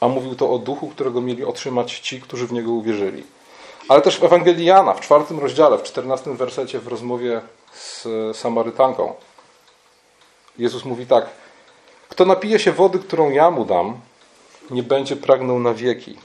A 0.00 0.08
mówił 0.08 0.34
to 0.34 0.50
o 0.50 0.58
duchu, 0.58 0.88
którego 0.88 1.20
mieli 1.20 1.44
otrzymać 1.44 2.00
ci, 2.00 2.20
którzy 2.20 2.46
w 2.46 2.52
niego 2.52 2.72
uwierzyli. 2.72 3.22
Ale 3.88 4.00
też 4.00 4.18
w 4.18 4.24
Ewangelii 4.24 4.66
Jana, 4.66 4.94
w 4.94 5.00
czwartym 5.00 5.38
rozdziale, 5.38 5.78
w 5.78 5.82
czternastym 5.82 6.36
wersecie, 6.36 6.80
w 6.80 6.88
rozmowie 6.88 7.40
z 7.72 8.06
Samarytanką, 8.36 9.14
Jezus 10.58 10.84
mówi 10.84 11.06
tak: 11.06 11.26
Kto 12.08 12.24
napije 12.24 12.58
się 12.58 12.72
wody, 12.72 12.98
którą 12.98 13.30
ja 13.30 13.50
mu 13.50 13.64
dam, 13.64 14.00
nie 14.70 14.82
będzie 14.82 15.16
pragnął 15.16 15.58
na 15.58 15.74
wieki, 15.74 16.16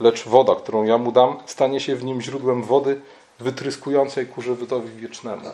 lecz 0.00 0.24
woda, 0.24 0.54
którą 0.54 0.84
ja 0.84 0.98
mu 0.98 1.12
dam, 1.12 1.36
stanie 1.46 1.80
się 1.80 1.96
w 1.96 2.04
nim 2.04 2.20
źródłem 2.20 2.62
wody 2.62 3.00
wytryskującej 3.40 4.26
ku 4.26 4.42
żywotowi 4.42 4.96
wiecznemu. 4.96 5.50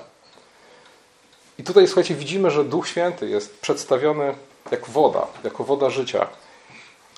I 1.59 1.65
tutaj, 1.65 1.87
słuchajcie, 1.87 2.15
widzimy, 2.15 2.51
że 2.51 2.65
Duch 2.65 2.89
Święty 2.89 3.29
jest 3.29 3.61
przedstawiony 3.61 4.35
jak 4.71 4.89
woda, 4.89 5.27
jako 5.45 5.65
woda 5.65 5.91
życia. 5.91 6.27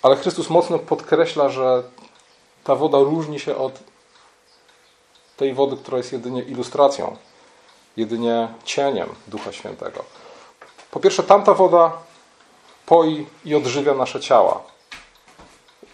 Ale 0.02 0.16
Chrystus 0.16 0.50
mocno 0.50 0.78
podkreśla, 0.78 1.48
że 1.48 1.82
ta 2.64 2.74
woda 2.74 2.98
różni 2.98 3.40
się 3.40 3.56
od 3.56 3.89
tej 5.40 5.54
wody, 5.54 5.76
która 5.76 5.98
jest 5.98 6.12
jedynie 6.12 6.42
ilustracją, 6.42 7.16
jedynie 7.96 8.48
cieniem 8.64 9.08
Ducha 9.26 9.52
Świętego. 9.52 10.04
Po 10.90 11.00
pierwsze, 11.00 11.22
tamta 11.22 11.54
woda 11.54 11.92
poi 12.86 13.26
i 13.44 13.54
odżywia 13.54 13.94
nasze 13.94 14.20
ciała. 14.20 14.62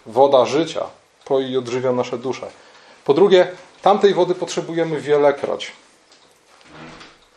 Woda 0.06 0.46
życia 0.46 0.86
poi 1.24 1.50
i 1.50 1.56
odżywia 1.56 1.92
nasze 1.92 2.18
dusze. 2.18 2.46
Po 3.04 3.14
drugie, 3.14 3.52
tamtej 3.82 4.14
wody 4.14 4.34
potrzebujemy 4.34 5.00
wielekroć. 5.00 5.72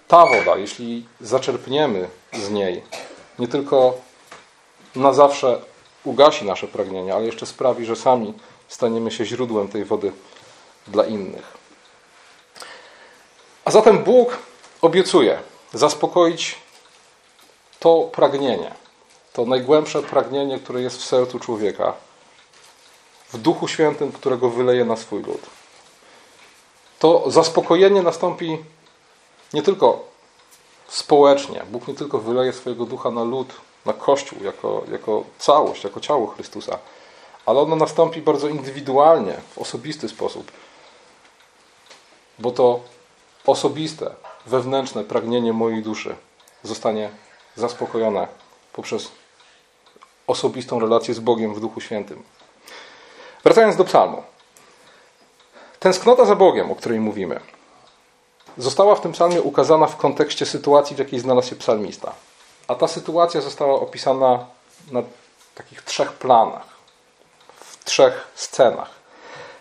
Ta 0.07 0.25
woda, 0.25 0.57
jeśli 0.57 1.05
zaczerpniemy 1.21 2.09
z 2.33 2.49
niej, 2.49 2.83
nie 3.39 3.47
tylko 3.47 3.93
na 4.95 5.13
zawsze 5.13 5.61
ugasi 6.03 6.45
nasze 6.45 6.67
pragnienia, 6.67 7.15
ale 7.15 7.25
jeszcze 7.25 7.45
sprawi, 7.45 7.85
że 7.85 7.95
sami 7.95 8.33
staniemy 8.67 9.11
się 9.11 9.25
źródłem 9.25 9.67
tej 9.67 9.85
wody 9.85 10.11
dla 10.87 11.05
innych. 11.05 11.58
A 13.69 13.71
zatem 13.71 14.03
Bóg 14.03 14.37
obiecuje 14.81 15.39
zaspokoić 15.73 16.55
to 17.79 18.09
pragnienie, 18.11 18.71
to 19.33 19.45
najgłębsze 19.45 20.01
pragnienie, 20.01 20.59
które 20.59 20.81
jest 20.81 20.97
w 20.97 21.05
sercu 21.05 21.39
człowieka, 21.39 21.93
w 23.33 23.37
Duchu 23.37 23.67
Świętym, 23.67 24.11
którego 24.11 24.49
wyleje 24.49 24.85
na 24.85 24.95
swój 24.95 25.23
lud. 25.23 25.41
To 26.99 27.31
zaspokojenie 27.31 28.01
nastąpi 28.01 28.57
nie 29.53 29.61
tylko 29.61 30.03
społecznie. 30.87 31.63
Bóg 31.71 31.87
nie 31.87 31.93
tylko 31.93 32.19
wyleje 32.19 32.53
swojego 32.53 32.85
ducha 32.85 33.11
na 33.11 33.23
lud, 33.23 33.53
na 33.85 33.93
Kościół, 33.93 34.43
jako, 34.43 34.83
jako 34.91 35.23
całość, 35.39 35.83
jako 35.83 35.99
ciało 35.99 36.27
Chrystusa, 36.27 36.79
ale 37.45 37.59
ono 37.59 37.75
nastąpi 37.75 38.21
bardzo 38.21 38.47
indywidualnie, 38.47 39.33
w 39.55 39.57
osobisty 39.57 40.09
sposób. 40.09 40.51
Bo 42.39 42.51
to 42.51 42.79
osobiste, 43.49 44.11
wewnętrzne 44.45 45.03
pragnienie 45.03 45.53
mojej 45.53 45.83
duszy 45.83 46.15
zostanie 46.63 47.09
zaspokojone 47.55 48.27
poprzez 48.73 49.11
osobistą 50.27 50.79
relację 50.79 51.13
z 51.13 51.19
Bogiem 51.19 51.53
w 51.53 51.59
Duchu 51.59 51.81
Świętym. 51.81 52.23
Wracając 53.43 53.75
do 53.75 53.83
psalmu. 53.83 54.23
Tęsknota 55.79 56.25
za 56.25 56.35
Bogiem, 56.35 56.71
o 56.71 56.75
której 56.75 56.99
mówimy, 56.99 57.39
została 58.57 58.95
w 58.95 59.01
tym 59.01 59.11
psalmie 59.11 59.41
ukazana 59.41 59.87
w 59.87 59.97
kontekście 59.97 60.45
sytuacji, 60.45 60.95
w 60.95 60.99
jakiej 60.99 61.19
znalazł 61.19 61.49
się 61.49 61.55
psalmista. 61.55 62.13
A 62.67 62.75
ta 62.75 62.87
sytuacja 62.87 63.41
została 63.41 63.73
opisana 63.73 64.45
na 64.91 65.03
takich 65.55 65.81
trzech 65.81 66.13
planach, 66.13 66.67
w 67.59 67.85
trzech 67.85 68.27
scenach. 68.35 68.89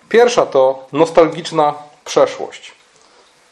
Pierwsza 0.08 0.46
to 0.46 0.86
nostalgiczna 0.92 1.74
przeszłość. 2.04 2.77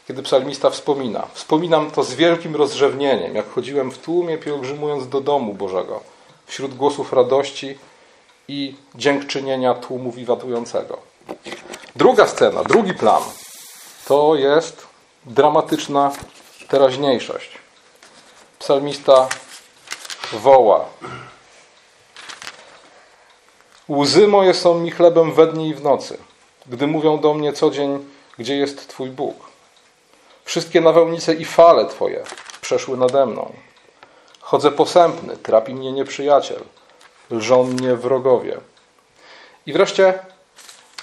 Kiedy 0.07 0.23
psalmista 0.23 0.69
wspomina, 0.69 1.27
wspominam 1.33 1.91
to 1.91 2.03
z 2.03 2.13
wielkim 2.13 2.55
rozrzewnieniem, 2.55 3.35
jak 3.35 3.49
chodziłem 3.49 3.91
w 3.91 3.97
tłumie 3.97 4.37
pielgrzymując 4.37 5.09
do 5.09 5.21
domu 5.21 5.53
Bożego, 5.53 5.99
wśród 6.45 6.75
głosów 6.75 7.13
radości 7.13 7.77
i 8.47 8.75
dziękczynienia 8.95 9.73
tłumu 9.73 10.11
wiwatującego. 10.11 10.97
Druga 11.95 12.27
scena, 12.27 12.63
drugi 12.63 12.93
plan 12.93 13.21
to 14.05 14.35
jest 14.35 14.87
dramatyczna 15.25 16.11
teraźniejszość. 16.67 17.51
Psalmista 18.59 19.27
woła. 20.33 20.85
Łzy 23.89 24.27
moje 24.27 24.53
są 24.53 24.79
mi 24.79 24.91
chlebem 24.91 25.33
we 25.33 25.47
dnie 25.47 25.67
i 25.67 25.73
w 25.73 25.83
nocy, 25.83 26.17
gdy 26.67 26.87
mówią 26.87 27.19
do 27.19 27.33
mnie 27.33 27.53
co 27.53 27.71
dzień, 27.71 28.05
gdzie 28.37 28.57
jest 28.57 28.87
Twój 28.87 29.09
Bóg. 29.09 29.56
Wszystkie 30.47 30.81
nawałnice 30.81 31.33
i 31.33 31.45
fale 31.45 31.85
Twoje 31.85 32.23
przeszły 32.61 32.97
nade 32.97 33.25
mną. 33.25 33.53
Chodzę 34.39 34.71
posępny, 34.71 35.37
trapi 35.37 35.73
mnie 35.73 35.91
nieprzyjaciel, 35.91 36.59
lżą 37.31 37.63
mnie 37.63 37.95
wrogowie. 37.95 38.57
I 39.65 39.73
wreszcie 39.73 40.19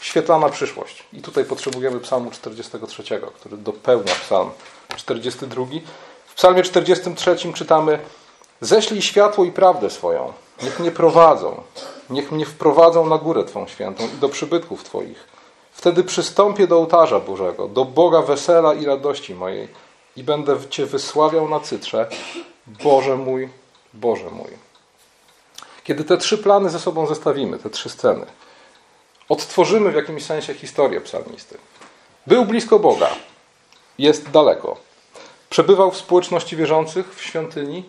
świetlana 0.01 0.49
przyszłość. 0.49 1.05
I 1.13 1.23
tutaj 1.23 1.45
potrzebujemy 1.45 2.01
psalmu 2.01 2.31
43, 2.31 3.03
który 3.35 3.57
dopełnia 3.57 4.15
psalm 4.15 4.51
42. 4.97 5.65
W 6.27 6.35
psalmie 6.35 6.63
43 6.63 7.37
czytamy 7.55 7.99
Ześlij 8.61 9.03
światło 9.03 9.45
i 9.45 9.53
prawdę 9.53 9.91
swoją, 9.91 10.33
Niech 10.63 10.81
mnie 10.81 10.91
prowadzą. 10.91 11.63
Niech 12.11 12.33
mnie 12.33 12.47
wprowadzą 12.47 13.07
na 13.07 13.19
górę 13.19 13.45
Twą 13.45 13.67
świętą 13.67 14.05
i 14.05 14.19
do 14.19 14.29
przybytków 14.29 14.85
Twoich. 14.85 15.34
Wtedy 15.85 16.05
przystąpię 16.05 16.67
do 16.67 16.77
ołtarza 16.77 17.21
Bożego, 17.21 17.69
do 17.69 17.85
Boga 17.85 18.23
wesela 18.23 18.75
i 18.75 18.85
radości 18.85 19.35
mojej 19.35 19.69
i 20.17 20.23
będę 20.25 20.57
Cię 20.71 20.87
wysławiał 20.87 21.49
na 21.49 21.61
cytrze. 21.61 22.09
Boże 22.67 23.17
mój, 23.17 23.49
Boże 23.95 24.31
mój. 24.31 24.51
Kiedy 25.85 26.05
te 26.05 26.17
trzy 26.17 26.39
plany 26.39 26.71
ze 26.71 26.79
sobą 26.81 27.07
zestawimy, 27.07 27.59
te 27.59 27.71
trzy 27.71 27.89
sceny, 27.89 28.27
odtworzymy 29.29 29.93
w 29.93 29.95
jakimś 29.95 30.25
sensie 30.25 30.55
historię 30.55 31.01
psalmisty. 31.01 31.59
Był 32.27 32.45
blisko 32.45 32.79
Boga, 32.79 33.11
jest 33.99 34.31
daleko. 34.31 34.77
Przebywał 35.51 35.91
w 35.91 35.97
społeczności 35.97 36.57
wierzących 36.57 37.15
w 37.15 37.23
świątyni, 37.23 37.85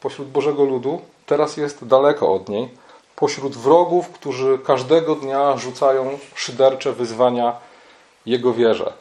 pośród 0.00 0.28
Bożego 0.28 0.64
ludu, 0.64 1.00
teraz 1.26 1.56
jest 1.56 1.86
daleko 1.86 2.34
od 2.34 2.48
niej, 2.48 2.68
pośród 3.16 3.56
wrogów, 3.56 4.08
którzy 4.08 4.58
każdego 4.58 5.14
dnia 5.14 5.56
rzucają 5.56 6.18
szydercze 6.34 6.92
wyzwania 6.92 7.56
Jego 8.26 8.52
wierze. 8.52 8.92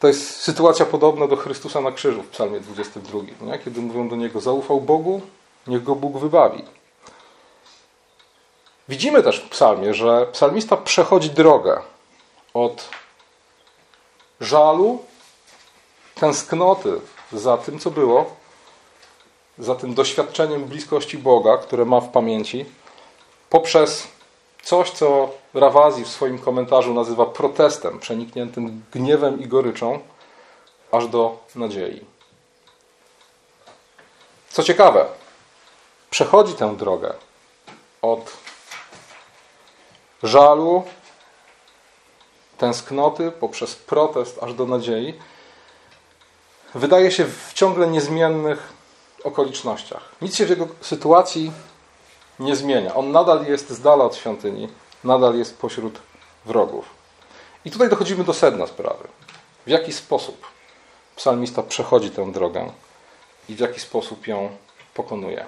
To 0.00 0.08
jest 0.08 0.36
sytuacja 0.36 0.86
podobna 0.86 1.26
do 1.26 1.36
Chrystusa 1.36 1.80
na 1.80 1.92
krzyżu 1.92 2.22
w 2.22 2.28
psalmie 2.28 2.60
22, 2.60 3.18
nie? 3.40 3.58
kiedy 3.58 3.80
mówią 3.80 4.08
do 4.08 4.16
Niego, 4.16 4.40
zaufał 4.40 4.80
Bogu, 4.80 5.20
niech 5.66 5.82
Go 5.82 5.94
Bóg 5.94 6.18
wybawi. 6.18 6.64
Widzimy 8.88 9.22
też 9.22 9.40
w 9.40 9.48
psalmie, 9.48 9.94
że 9.94 10.26
psalmista 10.32 10.76
przechodzi 10.76 11.30
drogę 11.30 11.80
od 12.54 12.88
żalu, 14.40 15.04
tęsknoty 16.14 17.00
za 17.32 17.58
tym, 17.58 17.78
co 17.78 17.90
było, 17.90 18.36
za 19.58 19.74
tym 19.74 19.94
doświadczeniem 19.94 20.64
bliskości 20.64 21.18
Boga, 21.18 21.56
które 21.56 21.84
ma 21.84 22.00
w 22.00 22.08
pamięci, 22.08 22.66
poprzez 23.54 24.08
coś, 24.62 24.90
co 24.90 25.30
Rawazi 25.54 26.04
w 26.04 26.08
swoim 26.08 26.38
komentarzu 26.38 26.94
nazywa 26.94 27.26
protestem, 27.26 27.98
przenikniętym 27.98 28.82
gniewem 28.92 29.40
i 29.40 29.46
goryczą, 29.46 30.00
aż 30.92 31.06
do 31.06 31.38
nadziei. 31.54 32.04
Co 34.50 34.62
ciekawe, 34.62 35.06
przechodzi 36.10 36.54
tę 36.54 36.76
drogę 36.76 37.14
od 38.02 38.32
żalu, 40.22 40.84
tęsknoty, 42.58 43.30
poprzez 43.30 43.74
protest 43.74 44.42
aż 44.42 44.54
do 44.54 44.66
nadziei, 44.66 45.14
wydaje 46.74 47.10
się 47.10 47.24
w 47.24 47.52
ciągle 47.52 47.86
niezmiennych 47.86 48.72
okolicznościach. 49.24 50.08
Nic 50.22 50.36
się 50.36 50.46
w 50.46 50.50
jego 50.50 50.68
sytuacji 50.80 51.52
nie 52.38 52.56
zmienia. 52.56 52.94
On 52.94 53.12
nadal 53.12 53.46
jest 53.46 53.70
z 53.70 53.80
dala 53.80 54.04
od 54.04 54.16
świątyni, 54.16 54.68
nadal 55.04 55.38
jest 55.38 55.58
pośród 55.58 56.00
wrogów. 56.44 56.84
I 57.64 57.70
tutaj 57.70 57.88
dochodzimy 57.88 58.24
do 58.24 58.34
sedna 58.34 58.66
sprawy. 58.66 59.08
W 59.66 59.70
jaki 59.70 59.92
sposób 59.92 60.46
psalmista 61.16 61.62
przechodzi 61.62 62.10
tę 62.10 62.32
drogę 62.32 62.70
i 63.48 63.54
w 63.54 63.58
jaki 63.58 63.80
sposób 63.80 64.26
ją 64.26 64.56
pokonuje. 64.94 65.46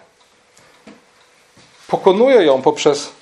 Pokonuje 1.88 2.44
ją 2.44 2.62
poprzez, 2.62 3.12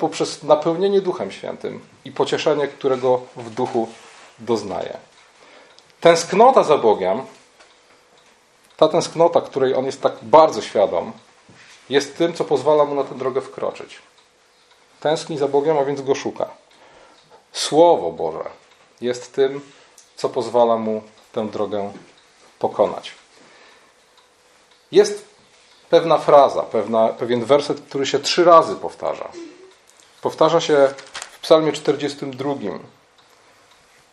poprzez 0.00 0.42
napełnienie 0.42 1.00
Duchem 1.00 1.30
Świętym 1.30 1.80
i 2.04 2.12
pocieszenie, 2.12 2.68
którego 2.68 3.20
w 3.36 3.50
duchu 3.50 3.88
doznaje. 4.38 4.96
Tęsknota 6.00 6.62
za 6.62 6.78
Bogiem, 6.78 7.22
ta 8.76 8.88
tęsknota, 8.88 9.40
której 9.40 9.74
on 9.74 9.86
jest 9.86 10.02
tak 10.02 10.12
bardzo 10.22 10.62
świadom, 10.62 11.12
jest 11.92 12.16
tym, 12.16 12.34
co 12.34 12.44
pozwala 12.44 12.84
mu 12.84 12.94
na 12.94 13.04
tę 13.04 13.14
drogę 13.14 13.40
wkroczyć. 13.40 13.98
Tęskni 15.00 15.38
za 15.38 15.48
Bogiem, 15.48 15.78
a 15.78 15.84
więc 15.84 16.00
go 16.00 16.14
szuka. 16.14 16.50
Słowo 17.52 18.12
Boże 18.12 18.50
jest 19.00 19.34
tym, 19.34 19.60
co 20.16 20.28
pozwala 20.28 20.76
mu 20.76 21.02
tę 21.32 21.48
drogę 21.48 21.92
pokonać. 22.58 23.14
Jest 24.92 25.24
pewna 25.90 26.18
fraza, 26.18 26.62
pewna, 26.62 27.08
pewien 27.08 27.44
werset, 27.44 27.80
który 27.80 28.06
się 28.06 28.18
trzy 28.18 28.44
razy 28.44 28.76
powtarza. 28.76 29.28
Powtarza 30.22 30.60
się 30.60 30.94
w 31.32 31.40
Psalmie 31.40 31.72
42, 31.72 32.54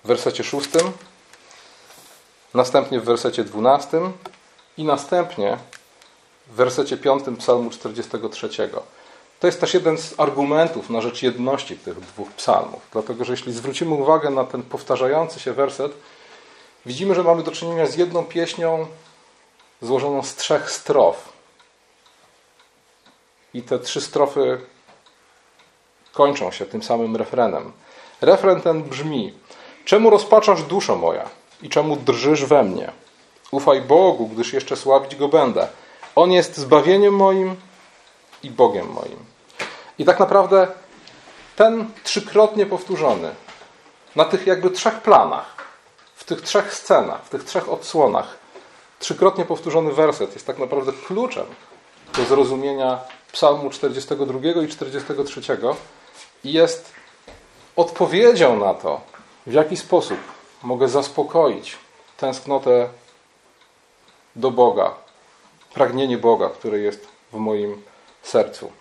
w 0.03 0.07
wersecie 0.07 0.43
6, 0.43 0.69
następnie 2.53 2.99
w 2.99 3.03
wersecie 3.03 3.43
12 3.43 4.01
i 4.77 4.83
następnie 4.83 5.57
w 6.49 6.55
wersecie 6.55 6.97
5 6.97 7.23
Psalmu 7.39 7.69
43. 7.69 8.49
To 9.39 9.47
jest 9.47 9.61
też 9.61 9.73
jeden 9.73 9.97
z 9.97 10.19
argumentów 10.19 10.89
na 10.89 11.01
rzecz 11.01 11.23
jedności 11.23 11.77
tych 11.77 11.99
dwóch 11.99 12.31
psalmów, 12.31 12.81
dlatego 12.91 13.25
że 13.25 13.33
jeśli 13.33 13.53
zwrócimy 13.53 13.95
uwagę 13.95 14.29
na 14.29 14.43
ten 14.43 14.63
powtarzający 14.63 15.39
się 15.39 15.53
werset, 15.53 15.91
widzimy, 16.85 17.15
że 17.15 17.23
mamy 17.23 17.43
do 17.43 17.51
czynienia 17.51 17.85
z 17.85 17.97
jedną 17.97 18.23
pieśnią 18.23 18.87
złożoną 19.81 20.23
z 20.23 20.35
trzech 20.35 20.71
strof. 20.71 21.33
I 23.53 23.61
te 23.61 23.79
trzy 23.79 24.01
strofy 24.01 24.61
kończą 26.13 26.51
się 26.51 26.65
tym 26.65 26.83
samym 26.83 27.15
refrenem. 27.15 27.71
Refren 28.21 28.61
ten 28.61 28.83
brzmi: 28.83 29.33
Czemu 29.85 30.09
rozpaczasz 30.09 30.63
duszo 30.63 30.95
moja 30.95 31.29
i 31.61 31.69
czemu 31.69 31.95
drżysz 31.95 32.45
we 32.45 32.63
mnie? 32.63 32.91
Ufaj 33.51 33.81
Bogu, 33.81 34.27
gdyż 34.27 34.53
jeszcze 34.53 34.77
sławić 34.77 35.15
Go 35.15 35.27
będę. 35.27 35.67
On 36.19 36.31
jest 36.31 36.57
zbawieniem 36.57 37.15
moim 37.15 37.55
i 38.43 38.49
Bogiem 38.51 38.91
moim. 38.91 39.25
I 39.99 40.05
tak 40.05 40.19
naprawdę 40.19 40.67
ten 41.55 41.91
trzykrotnie 42.03 42.65
powtórzony 42.65 43.35
na 44.15 44.25
tych 44.25 44.47
jakby 44.47 44.69
trzech 44.69 45.01
planach, 45.01 45.55
w 46.15 46.23
tych 46.23 46.41
trzech 46.41 46.73
scenach, 46.73 47.23
w 47.23 47.29
tych 47.29 47.43
trzech 47.43 47.69
odsłonach, 47.69 48.37
trzykrotnie 48.99 49.45
powtórzony 49.45 49.93
werset 49.93 50.33
jest 50.33 50.47
tak 50.47 50.57
naprawdę 50.57 50.93
kluczem 50.93 51.45
do 52.17 52.25
zrozumienia 52.25 52.99
Psalmu 53.31 53.69
42 53.69 54.39
i 54.61 54.67
43 54.67 55.41
i 56.43 56.53
jest 56.53 56.93
odpowiedzią 57.75 58.59
na 58.59 58.73
to, 58.73 59.01
w 59.47 59.53
jaki 59.53 59.77
sposób 59.77 60.17
mogę 60.63 60.87
zaspokoić 60.87 61.77
tęsknotę 62.17 62.89
do 64.35 64.51
Boga, 64.51 65.08
pragnienie 65.79 66.17
Boga, 66.17 66.49
które 66.49 66.79
jest 66.79 67.07
w 67.33 67.37
moim 67.37 67.81
sercu. 68.23 68.71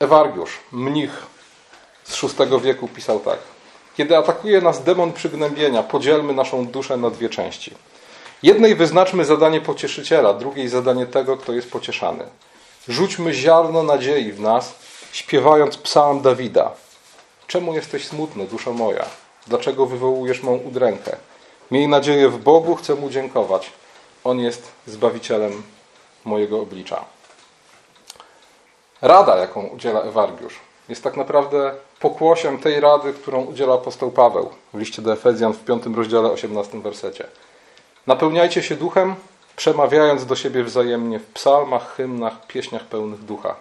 Ewargiusz, 0.00 0.58
mnich 0.72 1.26
z 2.04 2.22
VI 2.22 2.60
wieku, 2.60 2.88
pisał 2.88 3.20
tak. 3.20 3.38
Kiedy 3.96 4.16
atakuje 4.16 4.60
nas 4.60 4.84
demon 4.84 5.12
przygnębienia, 5.12 5.82
podzielmy 5.82 6.32
naszą 6.32 6.66
duszę 6.66 6.96
na 6.96 7.10
dwie 7.10 7.28
części. 7.28 7.74
Jednej 8.42 8.74
wyznaczmy 8.74 9.24
zadanie 9.24 9.60
pocieszyciela, 9.60 10.34
drugiej 10.34 10.68
zadanie 10.68 11.06
tego, 11.06 11.36
kto 11.36 11.52
jest 11.52 11.70
pocieszany. 11.70 12.24
Rzućmy 12.88 13.34
ziarno 13.34 13.82
nadziei 13.82 14.32
w 14.32 14.40
nas, 14.40 14.74
śpiewając 15.12 15.76
psalm 15.76 16.22
Dawida. 16.22 16.72
Czemu 17.46 17.74
jesteś 17.74 18.06
smutny, 18.06 18.46
dusza 18.46 18.70
moja? 18.70 19.04
Dlaczego 19.46 19.86
wywołujesz 19.86 20.42
mą 20.42 20.52
udrękę? 20.52 21.16
Miej 21.72 21.88
nadzieję 21.88 22.28
w 22.28 22.38
Bogu, 22.38 22.74
chcę 22.74 22.94
Mu 22.94 23.10
dziękować. 23.10 23.70
On 24.24 24.40
jest 24.40 24.72
Zbawicielem 24.86 25.62
mojego 26.24 26.60
oblicza. 26.60 27.04
Rada, 29.02 29.36
jaką 29.36 29.66
udziela 29.66 30.00
Ewargiusz, 30.00 30.60
jest 30.88 31.04
tak 31.04 31.16
naprawdę 31.16 31.74
pokłosiem 32.00 32.58
tej 32.58 32.80
rady, 32.80 33.12
którą 33.12 33.44
udziela 33.44 33.74
apostoł 33.74 34.10
Paweł 34.10 34.50
w 34.74 34.78
liście 34.78 35.02
do 35.02 35.12
Efezjan 35.12 35.52
w 35.52 35.64
5 35.64 35.82
rozdziale 35.96 36.30
18 36.30 36.80
wersecie. 36.80 37.26
Napełniajcie 38.06 38.62
się 38.62 38.76
duchem, 38.76 39.14
przemawiając 39.56 40.26
do 40.26 40.36
siebie 40.36 40.64
wzajemnie 40.64 41.18
w 41.18 41.26
psalmach, 41.26 41.94
hymnach, 41.94 42.46
pieśniach 42.46 42.84
pełnych 42.84 43.24
ducha, 43.24 43.54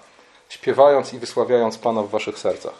śpiewając 0.50 1.14
i 1.14 1.20
wysławiając 1.20 1.78
Pana 1.78 2.02
w 2.04 2.10
waszych 2.10 2.40
sercach. 2.40 2.76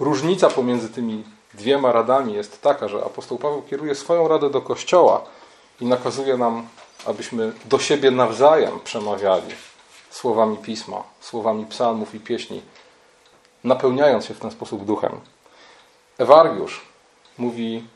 Różnica 0.00 0.50
pomiędzy 0.50 0.88
tymi 0.88 1.24
dwiema 1.56 1.92
radami 1.92 2.34
jest 2.34 2.62
taka, 2.62 2.88
że 2.88 3.04
apostoł 3.04 3.38
Paweł 3.38 3.62
kieruje 3.62 3.94
swoją 3.94 4.28
radę 4.28 4.50
do 4.50 4.60
Kościoła 4.60 5.24
i 5.80 5.86
nakazuje 5.86 6.36
nam, 6.36 6.66
abyśmy 7.06 7.52
do 7.64 7.78
siebie 7.78 8.10
nawzajem 8.10 8.80
przemawiali 8.84 9.54
słowami 10.10 10.56
pisma, 10.56 11.02
słowami 11.20 11.66
psalmów 11.66 12.14
i 12.14 12.20
pieśni, 12.20 12.62
napełniając 13.64 14.24
się 14.24 14.34
w 14.34 14.40
ten 14.40 14.50
sposób 14.50 14.84
duchem. 14.84 15.20
Ewargiusz 16.18 16.80
mówi 17.38 17.86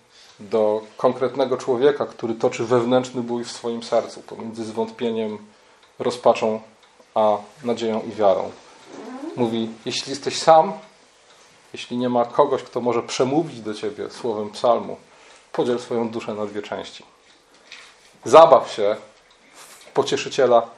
do 0.40 0.82
konkretnego 0.96 1.56
człowieka, 1.56 2.06
który 2.06 2.34
toczy 2.34 2.64
wewnętrzny 2.64 3.22
bój 3.22 3.44
w 3.44 3.52
swoim 3.52 3.82
sercu 3.82 4.20
pomiędzy 4.20 4.64
zwątpieniem, 4.64 5.38
rozpaczą, 5.98 6.60
a 7.14 7.36
nadzieją 7.64 8.02
i 8.02 8.12
wiarą. 8.12 8.50
Mówi: 9.36 9.70
Jeśli 9.84 10.10
jesteś 10.10 10.38
sam, 10.38 10.72
jeśli 11.72 11.96
nie 11.96 12.08
ma 12.08 12.24
kogoś, 12.24 12.62
kto 12.62 12.80
może 12.80 13.02
przemówić 13.02 13.60
do 13.60 13.74
ciebie 13.74 14.10
słowem 14.10 14.50
psalmu, 14.50 14.96
podziel 15.52 15.78
swoją 15.78 16.08
duszę 16.08 16.34
na 16.34 16.46
dwie 16.46 16.62
części. 16.62 17.04
Zabaw 18.24 18.72
się 18.72 18.96
w 19.54 19.90
pocieszyciela 19.90 20.70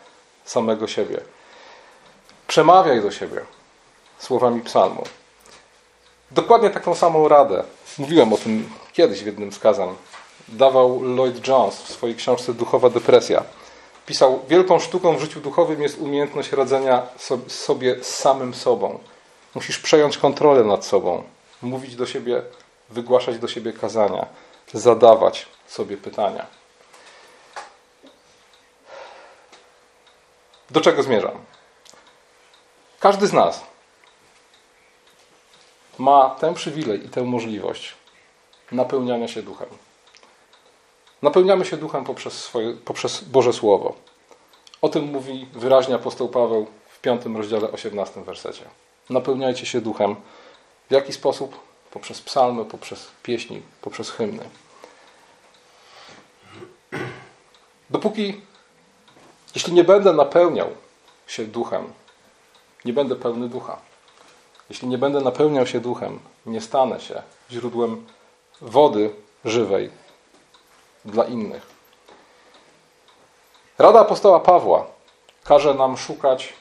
samego 0.44 0.86
siebie. 0.86 1.20
Przemawiaj 2.46 3.02
do 3.02 3.10
siebie 3.10 3.40
słowami 4.18 4.60
psalmu. 4.60 5.04
Dokładnie 6.30 6.70
taką 6.70 6.94
samą 6.94 7.28
radę, 7.28 7.64
mówiłem 7.98 8.32
o 8.32 8.36
tym 8.36 8.70
kiedyś 8.92 9.22
w 9.22 9.26
jednym 9.26 9.52
z 9.52 9.58
kazań, 9.58 9.88
dawał 10.48 11.02
Lloyd 11.02 11.48
Jones 11.48 11.82
w 11.82 11.92
swojej 11.92 12.16
książce 12.16 12.54
Duchowa 12.54 12.90
depresja. 12.90 13.44
Pisał, 14.06 14.40
wielką 14.48 14.78
sztuką 14.78 15.16
w 15.16 15.20
życiu 15.20 15.40
duchowym 15.40 15.82
jest 15.82 15.98
umiejętność 15.98 16.52
radzenia 16.52 17.02
sobie 17.48 18.04
z 18.04 18.14
samym 18.14 18.54
sobą. 18.54 18.98
Musisz 19.54 19.78
przejąć 19.78 20.18
kontrolę 20.18 20.64
nad 20.64 20.84
sobą, 20.84 21.24
mówić 21.62 21.96
do 21.96 22.06
siebie, 22.06 22.42
wygłaszać 22.88 23.38
do 23.38 23.48
siebie 23.48 23.72
kazania, 23.72 24.26
zadawać 24.72 25.46
sobie 25.66 25.96
pytania. 25.96 26.46
Do 30.70 30.80
czego 30.80 31.02
zmierzam? 31.02 31.44
Każdy 33.00 33.26
z 33.26 33.32
nas 33.32 33.62
ma 35.98 36.30
ten 36.30 36.54
przywilej 36.54 37.06
i 37.06 37.08
tę 37.08 37.22
możliwość 37.22 37.94
napełniania 38.72 39.28
się 39.28 39.42
duchem. 39.42 39.68
Napełniamy 41.22 41.64
się 41.64 41.76
duchem 41.76 42.04
poprzez, 42.04 42.44
swoje, 42.44 42.72
poprzez 42.72 43.24
Boże 43.24 43.52
Słowo. 43.52 43.94
O 44.82 44.88
tym 44.88 45.04
mówi 45.04 45.48
wyraźnie 45.52 45.94
apostoł 45.94 46.28
Paweł 46.28 46.66
w 46.88 47.00
piątym 47.00 47.36
rozdziale, 47.36 47.72
18 47.72 48.22
wersecie. 48.22 48.64
Napełniajcie 49.10 49.66
się 49.66 49.80
duchem. 49.80 50.16
W 50.88 50.92
jaki 50.92 51.12
sposób? 51.12 51.60
Poprzez 51.90 52.20
psalmy, 52.20 52.64
poprzez 52.64 53.08
pieśni, 53.22 53.62
poprzez 53.80 54.10
hymny. 54.10 54.48
Dopóki, 57.90 58.40
jeśli 59.54 59.72
nie 59.72 59.84
będę 59.84 60.12
napełniał 60.12 60.68
się 61.26 61.44
duchem, 61.44 61.92
nie 62.84 62.92
będę 62.92 63.16
pełny 63.16 63.48
ducha. 63.48 63.78
Jeśli 64.70 64.88
nie 64.88 64.98
będę 64.98 65.20
napełniał 65.20 65.66
się 65.66 65.80
duchem, 65.80 66.20
nie 66.46 66.60
stanę 66.60 67.00
się 67.00 67.22
źródłem 67.50 68.06
wody 68.60 69.14
żywej 69.44 69.90
dla 71.04 71.24
innych. 71.24 71.66
Rada 73.78 74.00
apostoła 74.00 74.40
Pawła 74.40 74.86
każe 75.44 75.74
nam 75.74 75.96
szukać 75.96 76.52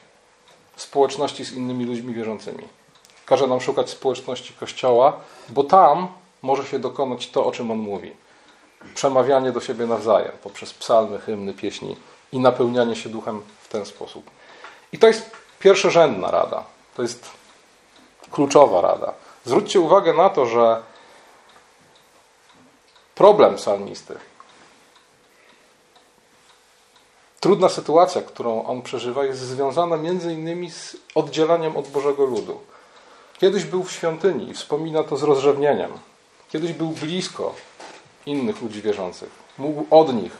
społeczności 0.80 1.44
z 1.44 1.52
innymi 1.52 1.84
ludźmi 1.84 2.14
wierzącymi. 2.14 2.68
Każe 3.26 3.46
nam 3.46 3.60
szukać 3.60 3.90
społeczności 3.90 4.54
Kościoła, 4.54 5.12
bo 5.48 5.64
tam 5.64 6.08
może 6.42 6.66
się 6.66 6.78
dokonać 6.78 7.30
to, 7.30 7.46
o 7.46 7.52
czym 7.52 7.70
on 7.70 7.78
mówi. 7.78 8.12
Przemawianie 8.94 9.52
do 9.52 9.60
siebie 9.60 9.86
nawzajem 9.86 10.32
poprzez 10.42 10.74
psalmy, 10.74 11.18
hymny, 11.18 11.54
pieśni 11.54 11.96
i 12.32 12.38
napełnianie 12.38 12.96
się 12.96 13.08
duchem 13.08 13.42
w 13.62 13.68
ten 13.68 13.86
sposób. 13.86 14.30
I 14.92 14.98
to 14.98 15.06
jest 15.06 15.30
pierwszorzędna 15.58 16.30
rada. 16.30 16.64
To 16.96 17.02
jest 17.02 17.30
kluczowa 18.30 18.80
rada. 18.80 19.12
Zwróćcie 19.44 19.80
uwagę 19.80 20.12
na 20.12 20.30
to, 20.30 20.46
że 20.46 20.82
problem 23.14 23.56
psalmisty, 23.56 24.18
trudna 27.40 27.68
sytuacja, 27.68 28.22
którą 28.22 28.64
on 28.64 28.82
przeżywa, 28.82 29.24
jest 29.24 29.40
związana 29.40 29.96
między 29.96 30.32
innymi 30.32 30.70
z 30.70 30.96
oddzielaniem 31.14 31.76
od 31.76 31.88
Bożego 31.88 32.24
Ludu. 32.24 32.60
Kiedyś 33.38 33.64
był 33.64 33.84
w 33.84 33.92
świątyni 33.92 34.50
i 34.50 34.54
wspomina 34.54 35.04
to 35.04 35.16
z 35.16 35.22
rozrzewnieniem. 35.22 35.90
Kiedyś 36.52 36.72
był 36.72 36.88
blisko 36.88 37.54
innych 38.26 38.62
ludzi 38.62 38.82
wierzących. 38.82 39.30
Mógł 39.58 39.86
od 39.90 40.14
nich, 40.14 40.32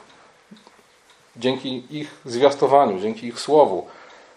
dzięki 1.36 1.84
ich 1.90 2.20
zwiastowaniu, 2.24 3.00
dzięki 3.00 3.26
ich 3.26 3.40
słowu, 3.40 3.86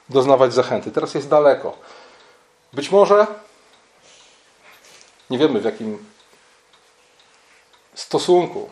doznawać 0.10 0.54
zachęty. 0.54 0.92
Teraz 0.92 1.14
jest 1.14 1.30
daleko. 1.30 1.78
Być 2.74 2.92
może 2.92 3.28
nie 5.30 5.38
wiemy 5.38 5.60
w 5.60 5.66
jakim 5.66 6.06
stosunku 7.96 8.70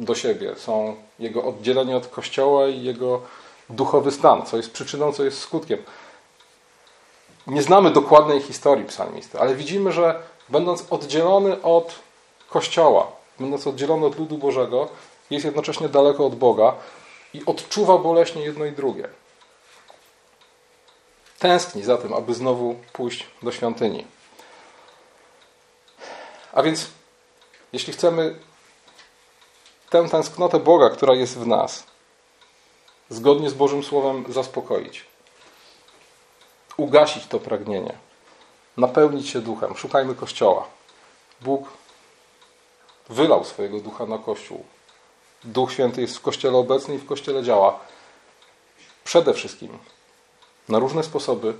do 0.00 0.14
siebie 0.14 0.54
są 0.56 0.96
jego 1.18 1.44
oddzielenie 1.44 1.96
od 1.96 2.06
Kościoła 2.06 2.68
i 2.68 2.82
jego 2.82 3.20
duchowy 3.70 4.10
stan, 4.10 4.46
co 4.46 4.56
jest 4.56 4.72
przyczyną, 4.72 5.12
co 5.12 5.24
jest 5.24 5.38
skutkiem. 5.38 5.82
Nie 7.46 7.62
znamy 7.62 7.90
dokładnej 7.90 8.40
historii 8.40 8.84
psalmisty, 8.84 9.40
ale 9.40 9.54
widzimy, 9.54 9.92
że 9.92 10.22
będąc 10.48 10.84
oddzielony 10.90 11.62
od 11.62 11.94
Kościoła, 12.48 13.06
będąc 13.38 13.66
oddzielony 13.66 14.06
od 14.06 14.18
ludu 14.18 14.38
Bożego, 14.38 14.88
jest 15.30 15.44
jednocześnie 15.44 15.88
daleko 15.88 16.26
od 16.26 16.34
Boga 16.34 16.74
i 17.34 17.42
odczuwa 17.46 17.98
boleśnie 17.98 18.42
jedno 18.42 18.64
i 18.64 18.72
drugie. 18.72 19.08
Tęskni 21.38 21.82
za 21.82 21.96
tym, 21.96 22.12
aby 22.12 22.34
znowu 22.34 22.76
pójść 22.92 23.26
do 23.42 23.52
świątyni. 23.52 24.06
A 26.52 26.62
więc, 26.62 26.90
jeśli 27.72 27.92
chcemy 27.92 28.34
tę 29.90 30.08
tęsknotę 30.08 30.60
Boga, 30.60 30.90
która 30.90 31.14
jest 31.14 31.38
w 31.38 31.46
nas, 31.46 31.84
zgodnie 33.08 33.50
z 33.50 33.54
Bożym 33.54 33.82
Słowem 33.82 34.24
zaspokoić, 34.28 35.04
ugasić 36.76 37.26
to 37.26 37.40
pragnienie, 37.40 37.98
napełnić 38.76 39.28
się 39.28 39.40
duchem, 39.40 39.76
szukajmy 39.76 40.14
Kościoła. 40.14 40.66
Bóg 41.40 41.68
wylał 43.08 43.44
swojego 43.44 43.80
ducha 43.80 44.06
na 44.06 44.18
Kościół. 44.18 44.64
Duch 45.44 45.72
Święty 45.72 46.00
jest 46.00 46.16
w 46.16 46.20
Kościele 46.20 46.58
obecny 46.58 46.94
i 46.94 46.98
w 46.98 47.06
Kościele 47.06 47.42
działa. 47.42 47.78
Przede 49.04 49.34
wszystkim 49.34 49.78
na 50.68 50.78
różne 50.78 51.02
sposoby 51.02 51.54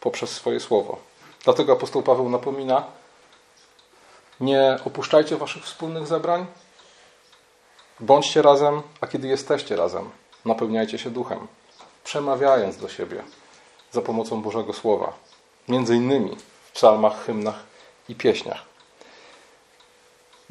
poprzez 0.00 0.30
swoje 0.30 0.60
słowo. 0.60 0.98
Dlatego 1.44 1.72
apostoł 1.72 2.02
Paweł 2.02 2.28
napomina: 2.28 2.84
Nie 4.40 4.78
opuszczajcie 4.84 5.36
waszych 5.36 5.64
wspólnych 5.64 6.06
zebrań, 6.06 6.46
bądźcie 8.00 8.42
razem, 8.42 8.82
a 9.00 9.06
kiedy 9.06 9.28
jesteście 9.28 9.76
razem, 9.76 10.10
napełniajcie 10.44 10.98
się 10.98 11.10
duchem, 11.10 11.46
przemawiając 12.04 12.76
do 12.76 12.88
siebie 12.88 13.22
za 13.92 14.02
pomocą 14.02 14.42
Bożego 14.42 14.72
Słowa, 14.72 15.12
między 15.68 15.96
innymi 15.96 16.36
w 16.64 16.72
psalmach, 16.72 17.24
hymnach 17.24 17.62
i 18.08 18.14
pieśniach. 18.14 18.70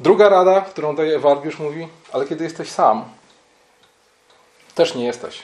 Druga 0.00 0.28
rada, 0.28 0.60
którą 0.60 0.96
daje 0.96 1.18
Wargiusz, 1.18 1.58
mówi: 1.58 1.88
Ale 2.12 2.26
kiedy 2.26 2.44
jesteś 2.44 2.70
sam, 2.70 3.04
też 4.74 4.94
nie 4.94 5.04
jesteś 5.04 5.42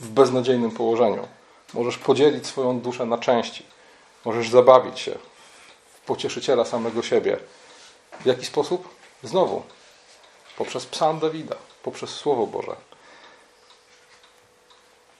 w 0.00 0.08
beznadziejnym 0.08 0.70
położeniu. 0.70 1.28
Możesz 1.74 1.98
podzielić 1.98 2.46
swoją 2.46 2.80
duszę 2.80 3.06
na 3.06 3.18
części. 3.18 3.66
Możesz 4.24 4.48
zabawić 4.48 5.00
się 5.00 5.12
w 5.94 6.00
pocieszyciela 6.00 6.64
samego 6.64 7.02
siebie. 7.02 7.38
W 8.20 8.26
jaki 8.26 8.46
sposób? 8.46 8.88
Znowu, 9.22 9.62
poprzez 10.60 10.86
psalm 10.86 11.18
Dawida, 11.18 11.56
poprzez 11.82 12.10
Słowo 12.10 12.46
Boże. 12.46 12.76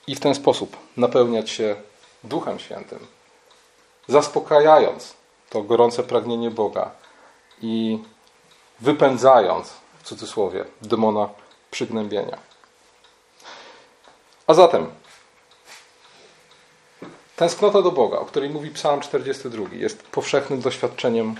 I 0.07 0.14
w 0.14 0.20
ten 0.20 0.35
sposób 0.35 0.76
napełniać 0.96 1.50
się 1.50 1.76
Duchem 2.24 2.59
Świętym, 2.59 3.07
zaspokajając 4.09 5.14
to 5.50 5.62
gorące 5.62 6.03
pragnienie 6.03 6.50
Boga 6.50 6.90
i 7.62 7.98
wypędzając, 8.81 9.72
w 9.98 10.03
cudzysłowie, 10.03 10.64
demona 10.83 11.29
przygnębienia. 11.70 12.38
A 14.46 14.55
zatem 14.55 14.90
tęsknota 17.37 17.83
do 17.83 17.90
Boga, 17.90 18.18
o 18.18 18.24
której 18.24 18.50
mówi 18.50 18.70
Psalm 18.70 19.00
42, 19.00 19.64
jest 19.72 20.03
powszechnym 20.03 20.61
doświadczeniem 20.61 21.35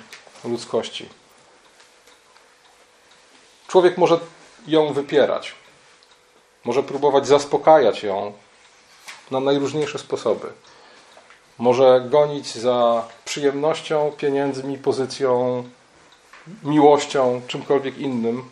ludzkości. 0.45 1.20
Człowiek 3.71 3.99
może 3.99 4.19
ją 4.67 4.93
wypierać, 4.93 5.55
może 6.65 6.83
próbować 6.83 7.27
zaspokajać 7.27 8.03
ją 8.03 8.33
na 9.31 9.41
najróżniejsze 9.41 9.99
sposoby. 9.99 10.53
Może 11.59 12.03
gonić 12.09 12.55
za 12.55 13.05
przyjemnością, 13.25 14.13
pieniędzmi, 14.17 14.79
pozycją, 14.79 15.65
miłością, 16.63 17.41
czymkolwiek 17.47 17.99
innym, 17.99 18.45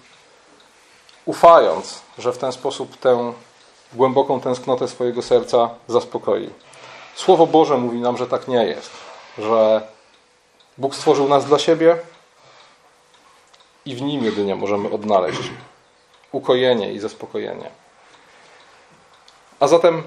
ufając, 1.25 2.01
że 2.19 2.33
w 2.33 2.39
ten 2.39 2.53
sposób 2.53 2.97
tę 2.97 3.33
głęboką 3.93 4.41
tęsknotę 4.41 4.89
swojego 4.89 5.23
serca 5.23 5.71
zaspokoi. 5.89 6.51
Słowo 7.15 7.47
Boże 7.47 7.79
mówi 7.79 7.99
nam, 7.99 8.17
że 8.17 8.27
tak 8.27 8.49
nie 8.49 8.65
jest, 8.65 8.91
że 9.39 9.83
Bóg 10.79 10.95
stworzył 10.95 11.29
nas 11.29 11.45
dla 11.45 11.59
siebie 11.59 11.99
i 13.87 13.97
w 13.97 14.03
Nim 14.03 14.25
jedynie 14.25 14.55
możemy 14.55 14.91
odnaleźć 14.91 15.51
ukojenie 16.33 16.93
i 16.93 16.99
zaspokojenie. 16.99 17.71
A 19.61 19.69
zatem 19.69 20.03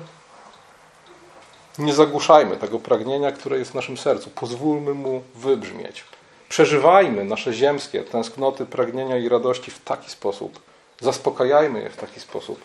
nie 1.79 1.93
zagłuszajmy 1.93 2.57
tego 2.57 2.79
pragnienia, 2.79 3.31
które 3.31 3.57
jest 3.57 3.71
w 3.71 3.75
naszym 3.75 3.97
sercu. 3.97 4.29
Pozwólmy 4.29 4.93
mu 4.93 5.23
wybrzmieć. 5.35 6.03
Przeżywajmy 6.49 7.23
nasze 7.23 7.53
ziemskie 7.53 8.03
tęsknoty, 8.03 8.65
pragnienia 8.65 9.17
i 9.17 9.29
radości 9.29 9.71
w 9.71 9.83
taki 9.83 10.11
sposób. 10.11 10.59
Zaspokajajmy 10.99 11.81
je 11.81 11.89
w 11.89 11.97
taki 11.97 12.19
sposób, 12.19 12.61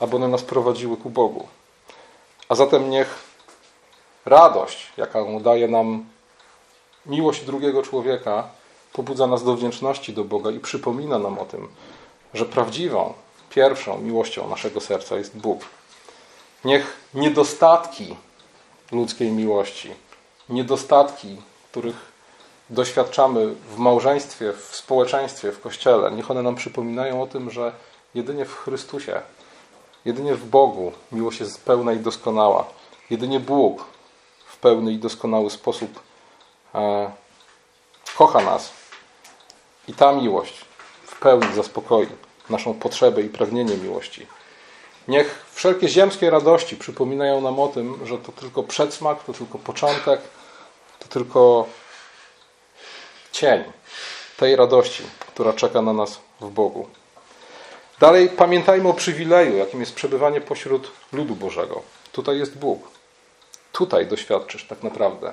aby 0.00 0.16
one 0.16 0.28
nas 0.28 0.42
prowadziły 0.42 0.96
ku 0.96 1.10
Bogu. 1.10 1.48
A 2.48 2.54
zatem 2.54 2.90
niech 2.90 3.18
radość, 4.24 4.92
jaką 4.96 5.42
daje 5.42 5.68
nam 5.68 6.04
miłość 7.06 7.44
drugiego 7.44 7.82
człowieka, 7.82 8.48
pobudza 8.96 9.26
nas 9.26 9.44
do 9.44 9.56
wdzięczności 9.56 10.12
do 10.12 10.24
Boga 10.24 10.50
i 10.50 10.60
przypomina 10.60 11.18
nam 11.18 11.38
o 11.38 11.44
tym, 11.44 11.68
że 12.34 12.44
prawdziwą, 12.44 13.14
pierwszą 13.50 13.98
miłością 13.98 14.48
naszego 14.48 14.80
serca 14.80 15.16
jest 15.16 15.38
Bóg. 15.38 15.60
Niech 16.64 16.96
niedostatki 17.14 18.16
ludzkiej 18.92 19.30
miłości, 19.30 19.90
niedostatki, 20.48 21.36
których 21.70 21.96
doświadczamy 22.70 23.54
w 23.74 23.78
małżeństwie, 23.78 24.52
w 24.52 24.76
społeczeństwie, 24.76 25.52
w 25.52 25.60
kościele, 25.60 26.10
niech 26.10 26.30
one 26.30 26.42
nam 26.42 26.54
przypominają 26.54 27.22
o 27.22 27.26
tym, 27.26 27.50
że 27.50 27.72
jedynie 28.14 28.44
w 28.44 28.56
Chrystusie, 28.56 29.20
jedynie 30.04 30.34
w 30.34 30.44
Bogu 30.44 30.92
miłość 31.12 31.40
jest 31.40 31.64
pełna 31.64 31.92
i 31.92 31.98
doskonała. 31.98 32.64
Jedynie 33.10 33.40
Bóg 33.40 33.84
w 34.46 34.56
pełny 34.56 34.92
i 34.92 34.98
doskonały 34.98 35.50
sposób 35.50 36.00
e, 36.74 37.10
kocha 38.16 38.40
nas. 38.40 38.85
I 39.88 39.94
ta 39.94 40.12
miłość 40.12 40.64
w 41.06 41.18
pełni 41.18 41.54
zaspokoi 41.54 42.06
naszą 42.50 42.74
potrzebę 42.74 43.22
i 43.22 43.28
pragnienie 43.28 43.76
miłości. 43.76 44.26
Niech 45.08 45.44
wszelkie 45.52 45.88
ziemskie 45.88 46.30
radości 46.30 46.76
przypominają 46.76 47.40
nam 47.40 47.60
o 47.60 47.68
tym, 47.68 48.06
że 48.06 48.18
to 48.18 48.32
tylko 48.32 48.62
przedsmak, 48.62 49.24
to 49.24 49.32
tylko 49.32 49.58
początek, 49.58 50.20
to 50.98 51.08
tylko 51.08 51.66
cień 53.32 53.64
tej 54.36 54.56
radości, 54.56 55.02
która 55.20 55.52
czeka 55.52 55.82
na 55.82 55.92
nas 55.92 56.20
w 56.40 56.50
Bogu. 56.50 56.88
Dalej 58.00 58.28
pamiętajmy 58.28 58.88
o 58.88 58.94
przywileju, 58.94 59.56
jakim 59.56 59.80
jest 59.80 59.94
przebywanie 59.94 60.40
pośród 60.40 60.90
ludu 61.12 61.34
Bożego. 61.34 61.82
Tutaj 62.12 62.38
jest 62.38 62.58
Bóg. 62.58 62.88
Tutaj 63.72 64.06
doświadczysz 64.06 64.66
tak 64.66 64.82
naprawdę 64.82 65.32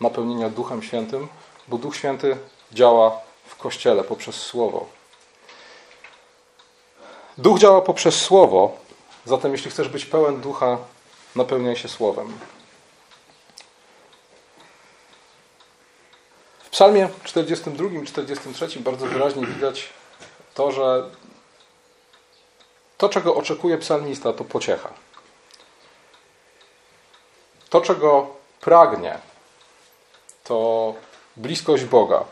napełnienia 0.00 0.48
Duchem 0.48 0.82
Świętym, 0.82 1.28
bo 1.68 1.78
Duch 1.78 1.96
Święty 1.96 2.36
działa 2.72 3.20
w 3.46 3.56
Kościele 3.56 4.04
poprzez 4.04 4.36
Słowo. 4.36 4.86
Duch 7.38 7.58
działa 7.58 7.80
poprzez 7.80 8.22
Słowo, 8.22 8.76
zatem 9.24 9.52
jeśli 9.52 9.70
chcesz 9.70 9.88
być 9.88 10.06
pełen 10.06 10.40
Ducha, 10.40 10.78
napełniaj 11.36 11.76
się 11.76 11.88
Słowem. 11.88 12.38
W 16.58 16.70
Psalmie 16.70 17.08
42 17.24 17.88
i 17.88 18.06
43 18.06 18.80
bardzo 18.80 19.06
wyraźnie 19.06 19.46
widać 19.46 19.88
to, 20.54 20.72
że 20.72 21.10
to, 22.98 23.08
czego 23.08 23.34
oczekuje 23.34 23.78
psalmista, 23.78 24.32
to 24.32 24.44
pociecha. 24.44 24.88
To, 27.70 27.80
czego 27.80 28.26
pragnie, 28.60 29.18
to 30.44 30.94
bliskość 31.36 31.84
Boga. 31.84 32.24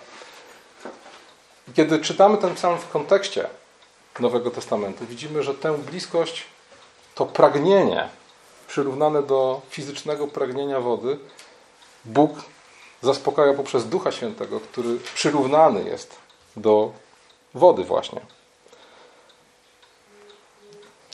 Kiedy 1.74 1.98
czytamy 1.98 2.38
ten 2.38 2.54
psalm 2.54 2.78
w 2.78 2.88
kontekście 2.88 3.48
Nowego 4.20 4.50
Testamentu, 4.50 5.06
widzimy, 5.06 5.42
że 5.42 5.54
tę 5.54 5.78
bliskość, 5.78 6.44
to 7.14 7.26
pragnienie 7.26 8.08
przyrównane 8.68 9.22
do 9.22 9.60
fizycznego 9.70 10.26
pragnienia 10.26 10.80
wody, 10.80 11.18
Bóg 12.04 12.30
zaspokaja 13.02 13.54
poprzez 13.54 13.88
Ducha 13.88 14.12
Świętego, 14.12 14.60
który 14.60 14.98
przyrównany 15.14 15.84
jest 15.84 16.16
do 16.56 16.92
wody 17.54 17.84
właśnie. 17.84 18.20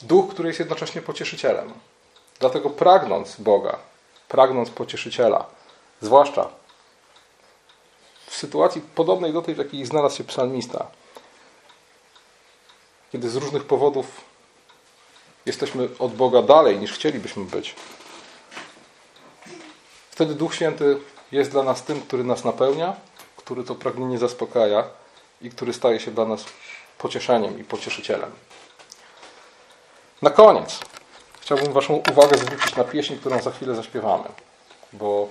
Duch, 0.02 0.30
który 0.30 0.48
jest 0.48 0.60
jednocześnie 0.60 1.02
pocieszycielem. 1.02 1.72
Dlatego 2.40 2.70
pragnąc 2.70 3.36
Boga, 3.36 3.78
pragnąc 4.28 4.70
pocieszyciela, 4.70 5.46
zwłaszcza 6.00 6.48
sytuacji 8.38 8.80
podobnej 8.80 9.32
do 9.32 9.42
tej, 9.42 9.54
w 9.54 9.58
jakiej 9.58 9.86
znalazł 9.86 10.16
się 10.16 10.24
psalmista, 10.24 10.86
kiedy 13.12 13.30
z 13.30 13.36
różnych 13.36 13.64
powodów 13.64 14.06
jesteśmy 15.46 15.88
od 15.98 16.14
Boga 16.14 16.42
dalej 16.42 16.78
niż 16.78 16.92
chcielibyśmy 16.92 17.44
być, 17.44 17.74
wtedy 20.10 20.34
Duch 20.34 20.54
Święty 20.54 20.98
jest 21.32 21.50
dla 21.50 21.62
nas 21.62 21.82
tym, 21.82 22.00
który 22.00 22.24
nas 22.24 22.44
napełnia, 22.44 22.96
który 23.36 23.64
to 23.64 23.74
pragnienie 23.74 24.18
zaspokaja 24.18 24.84
i 25.42 25.50
który 25.50 25.72
staje 25.72 26.00
się 26.00 26.10
dla 26.10 26.24
nas 26.24 26.44
pocieszeniem 26.98 27.60
i 27.60 27.64
pocieszycielem. 27.64 28.30
Na 30.22 30.30
koniec 30.30 30.80
chciałbym 31.40 31.72
Waszą 31.72 32.02
uwagę 32.12 32.38
zwrócić 32.38 32.76
na 32.76 32.84
pieśń, 32.84 33.16
którą 33.16 33.42
za 33.42 33.50
chwilę 33.50 33.74
zaśpiewamy, 33.74 34.28
bo 34.92 35.28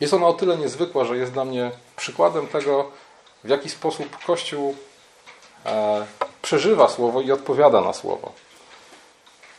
jest 0.00 0.14
ona 0.14 0.26
o 0.26 0.32
tyle 0.32 0.56
niezwykła, 0.56 1.04
że 1.04 1.16
jest 1.16 1.32
dla 1.32 1.44
mnie 1.44 1.70
przykładem 1.96 2.46
tego, 2.46 2.90
w 3.44 3.48
jaki 3.48 3.70
sposób 3.70 4.24
Kościół 4.26 4.76
e, 5.66 6.06
przeżywa 6.42 6.88
słowo 6.88 7.20
i 7.20 7.32
odpowiada 7.32 7.80
na 7.80 7.92
słowo. 7.92 8.32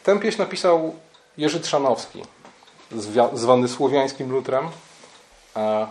Tę 0.03 0.19
pieśń 0.19 0.41
napisał 0.41 0.95
Jerzy 1.37 1.59
Trzanowski, 1.59 2.23
zwany 3.33 3.67
słowiańskim 3.67 4.31
lutrem, 4.31 4.69
e, 5.55 5.87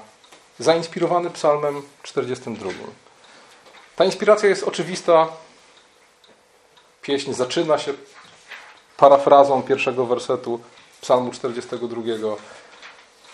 zainspirowany 0.59 1.31
psalmem 1.31 1.83
42. 2.03 2.71
Ta 3.97 4.05
inspiracja 4.05 4.49
jest 4.49 4.63
oczywista. 4.63 5.29
Pieśń 7.03 7.33
zaczyna 7.33 7.79
się 7.79 7.95
parafrazą 8.97 9.63
pierwszego 9.63 10.07
wersetu 10.07 10.61
psalmu 11.01 11.31
42. 11.31 12.37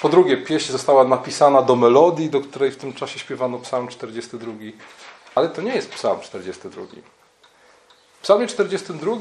Po 0.00 0.08
drugie, 0.08 0.36
pieśń 0.36 0.72
została 0.72 1.04
napisana 1.04 1.62
do 1.62 1.76
melodii, 1.76 2.30
do 2.30 2.40
której 2.40 2.70
w 2.70 2.76
tym 2.76 2.92
czasie 2.92 3.18
śpiewano 3.18 3.58
psalm 3.58 3.88
42. 3.88 4.52
Ale 5.34 5.48
to 5.48 5.62
nie 5.62 5.74
jest 5.74 5.90
psalm 5.90 6.20
42. 6.20 6.82
W 8.18 8.22
psalmie 8.22 8.46
42 8.46 9.16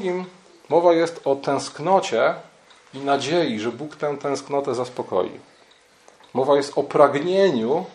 mowa 0.68 0.92
jest 0.92 1.20
o 1.24 1.36
tęsknocie 1.36 2.34
i 2.94 2.98
nadziei, 2.98 3.60
że 3.60 3.72
Bóg 3.72 3.96
tę 3.96 4.16
tęsknotę 4.16 4.74
zaspokoi. 4.74 5.30
Mowa 6.34 6.56
jest 6.56 6.78
o 6.78 6.82
pragnieniu 6.82 7.86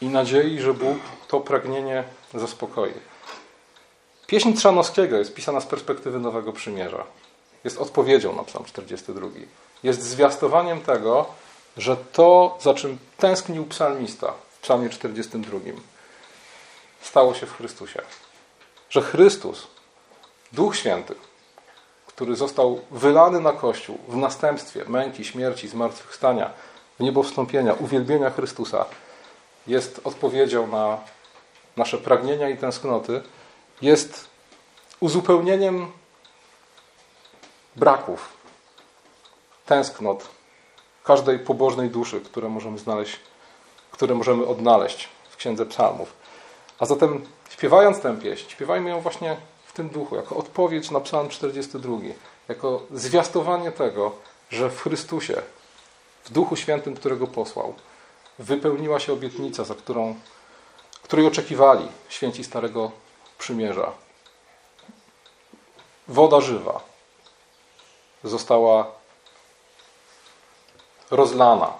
i 0.00 0.06
nadziei, 0.06 0.60
że 0.60 0.74
Bóg 0.74 0.98
to 1.28 1.40
pragnienie 1.40 2.04
zaspokoi. 2.34 2.92
Pieśń 4.26 4.52
Trzanowskiego 4.52 5.18
jest 5.18 5.34
pisana 5.34 5.60
z 5.60 5.66
perspektywy 5.66 6.18
Nowego 6.18 6.52
Przymierza. 6.52 7.04
Jest 7.64 7.78
odpowiedzią 7.78 8.36
na 8.36 8.44
Psalm 8.44 8.64
42. 8.64 9.28
Jest 9.82 10.02
zwiastowaniem 10.02 10.80
tego, 10.80 11.26
że 11.76 11.96
to, 11.96 12.58
za 12.60 12.74
czym 12.74 12.98
tęsknił 13.16 13.64
psalmista 13.64 14.32
w 14.50 14.60
Psalmie 14.60 14.88
42, 14.88 15.58
stało 17.02 17.34
się 17.34 17.46
w 17.46 17.56
Chrystusie. 17.56 18.02
Że 18.90 19.02
Chrystus, 19.02 19.66
Duch 20.52 20.76
Święty, 20.76 21.14
który 22.06 22.36
został 22.36 22.80
wylany 22.90 23.40
na 23.40 23.52
Kościół 23.52 23.98
w 24.08 24.16
następstwie 24.16 24.84
męki, 24.88 25.24
śmierci, 25.24 25.68
zmartwychwstania, 25.68 26.50
w 26.98 27.02
niebo 27.02 27.22
wstąpienia, 27.22 27.74
uwielbienia 27.74 28.30
Chrystusa, 28.30 28.84
jest 29.66 30.00
odpowiedzią 30.04 30.66
na 30.66 30.98
nasze 31.76 31.98
pragnienia 31.98 32.48
i 32.48 32.56
tęsknoty, 32.56 33.22
jest 33.82 34.28
uzupełnieniem 35.00 35.92
braków, 37.76 38.28
tęsknot 39.66 40.28
każdej 41.04 41.38
pobożnej 41.38 41.90
duszy, 41.90 42.20
które 42.20 42.48
możemy 42.48 42.78
znaleźć, 42.78 43.20
które 43.90 44.14
możemy 44.14 44.46
odnaleźć 44.46 45.08
w 45.30 45.36
Księdze 45.36 45.66
Psalmów. 45.66 46.12
A 46.78 46.86
zatem 46.86 47.26
śpiewając 47.50 48.00
tę 48.00 48.16
pieśń, 48.16 48.50
śpiewajmy 48.50 48.90
ją 48.90 49.00
właśnie 49.00 49.36
w 49.66 49.72
tym 49.72 49.88
duchu, 49.88 50.16
jako 50.16 50.36
odpowiedź 50.36 50.90
na 50.90 51.00
Psalm 51.00 51.28
42, 51.28 51.96
jako 52.48 52.82
zwiastowanie 52.90 53.72
tego, 53.72 54.12
że 54.50 54.70
w 54.70 54.80
Chrystusie, 54.80 55.42
w 56.24 56.32
Duchu 56.32 56.56
Świętym, 56.56 56.94
którego 56.94 57.26
posłał, 57.26 57.74
wypełniła 58.38 59.00
się 59.00 59.12
obietnica, 59.12 59.64
za 59.64 59.74
którą, 59.74 60.14
której 61.02 61.26
oczekiwali 61.26 61.88
święci 62.08 62.44
Starego 62.44 62.90
Przymierza. 63.38 63.92
Woda 66.08 66.40
żywa 66.40 66.80
została 68.24 69.01
rozlana. 71.12 71.72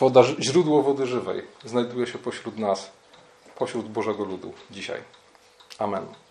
Woda, 0.00 0.22
źródło 0.40 0.82
wody 0.82 1.06
żywej 1.06 1.42
znajduje 1.64 2.06
się 2.06 2.18
pośród 2.18 2.58
nas, 2.58 2.90
pośród 3.58 3.88
Bożego 3.88 4.24
ludu 4.24 4.52
dzisiaj. 4.70 5.00
Amen. 5.78 6.25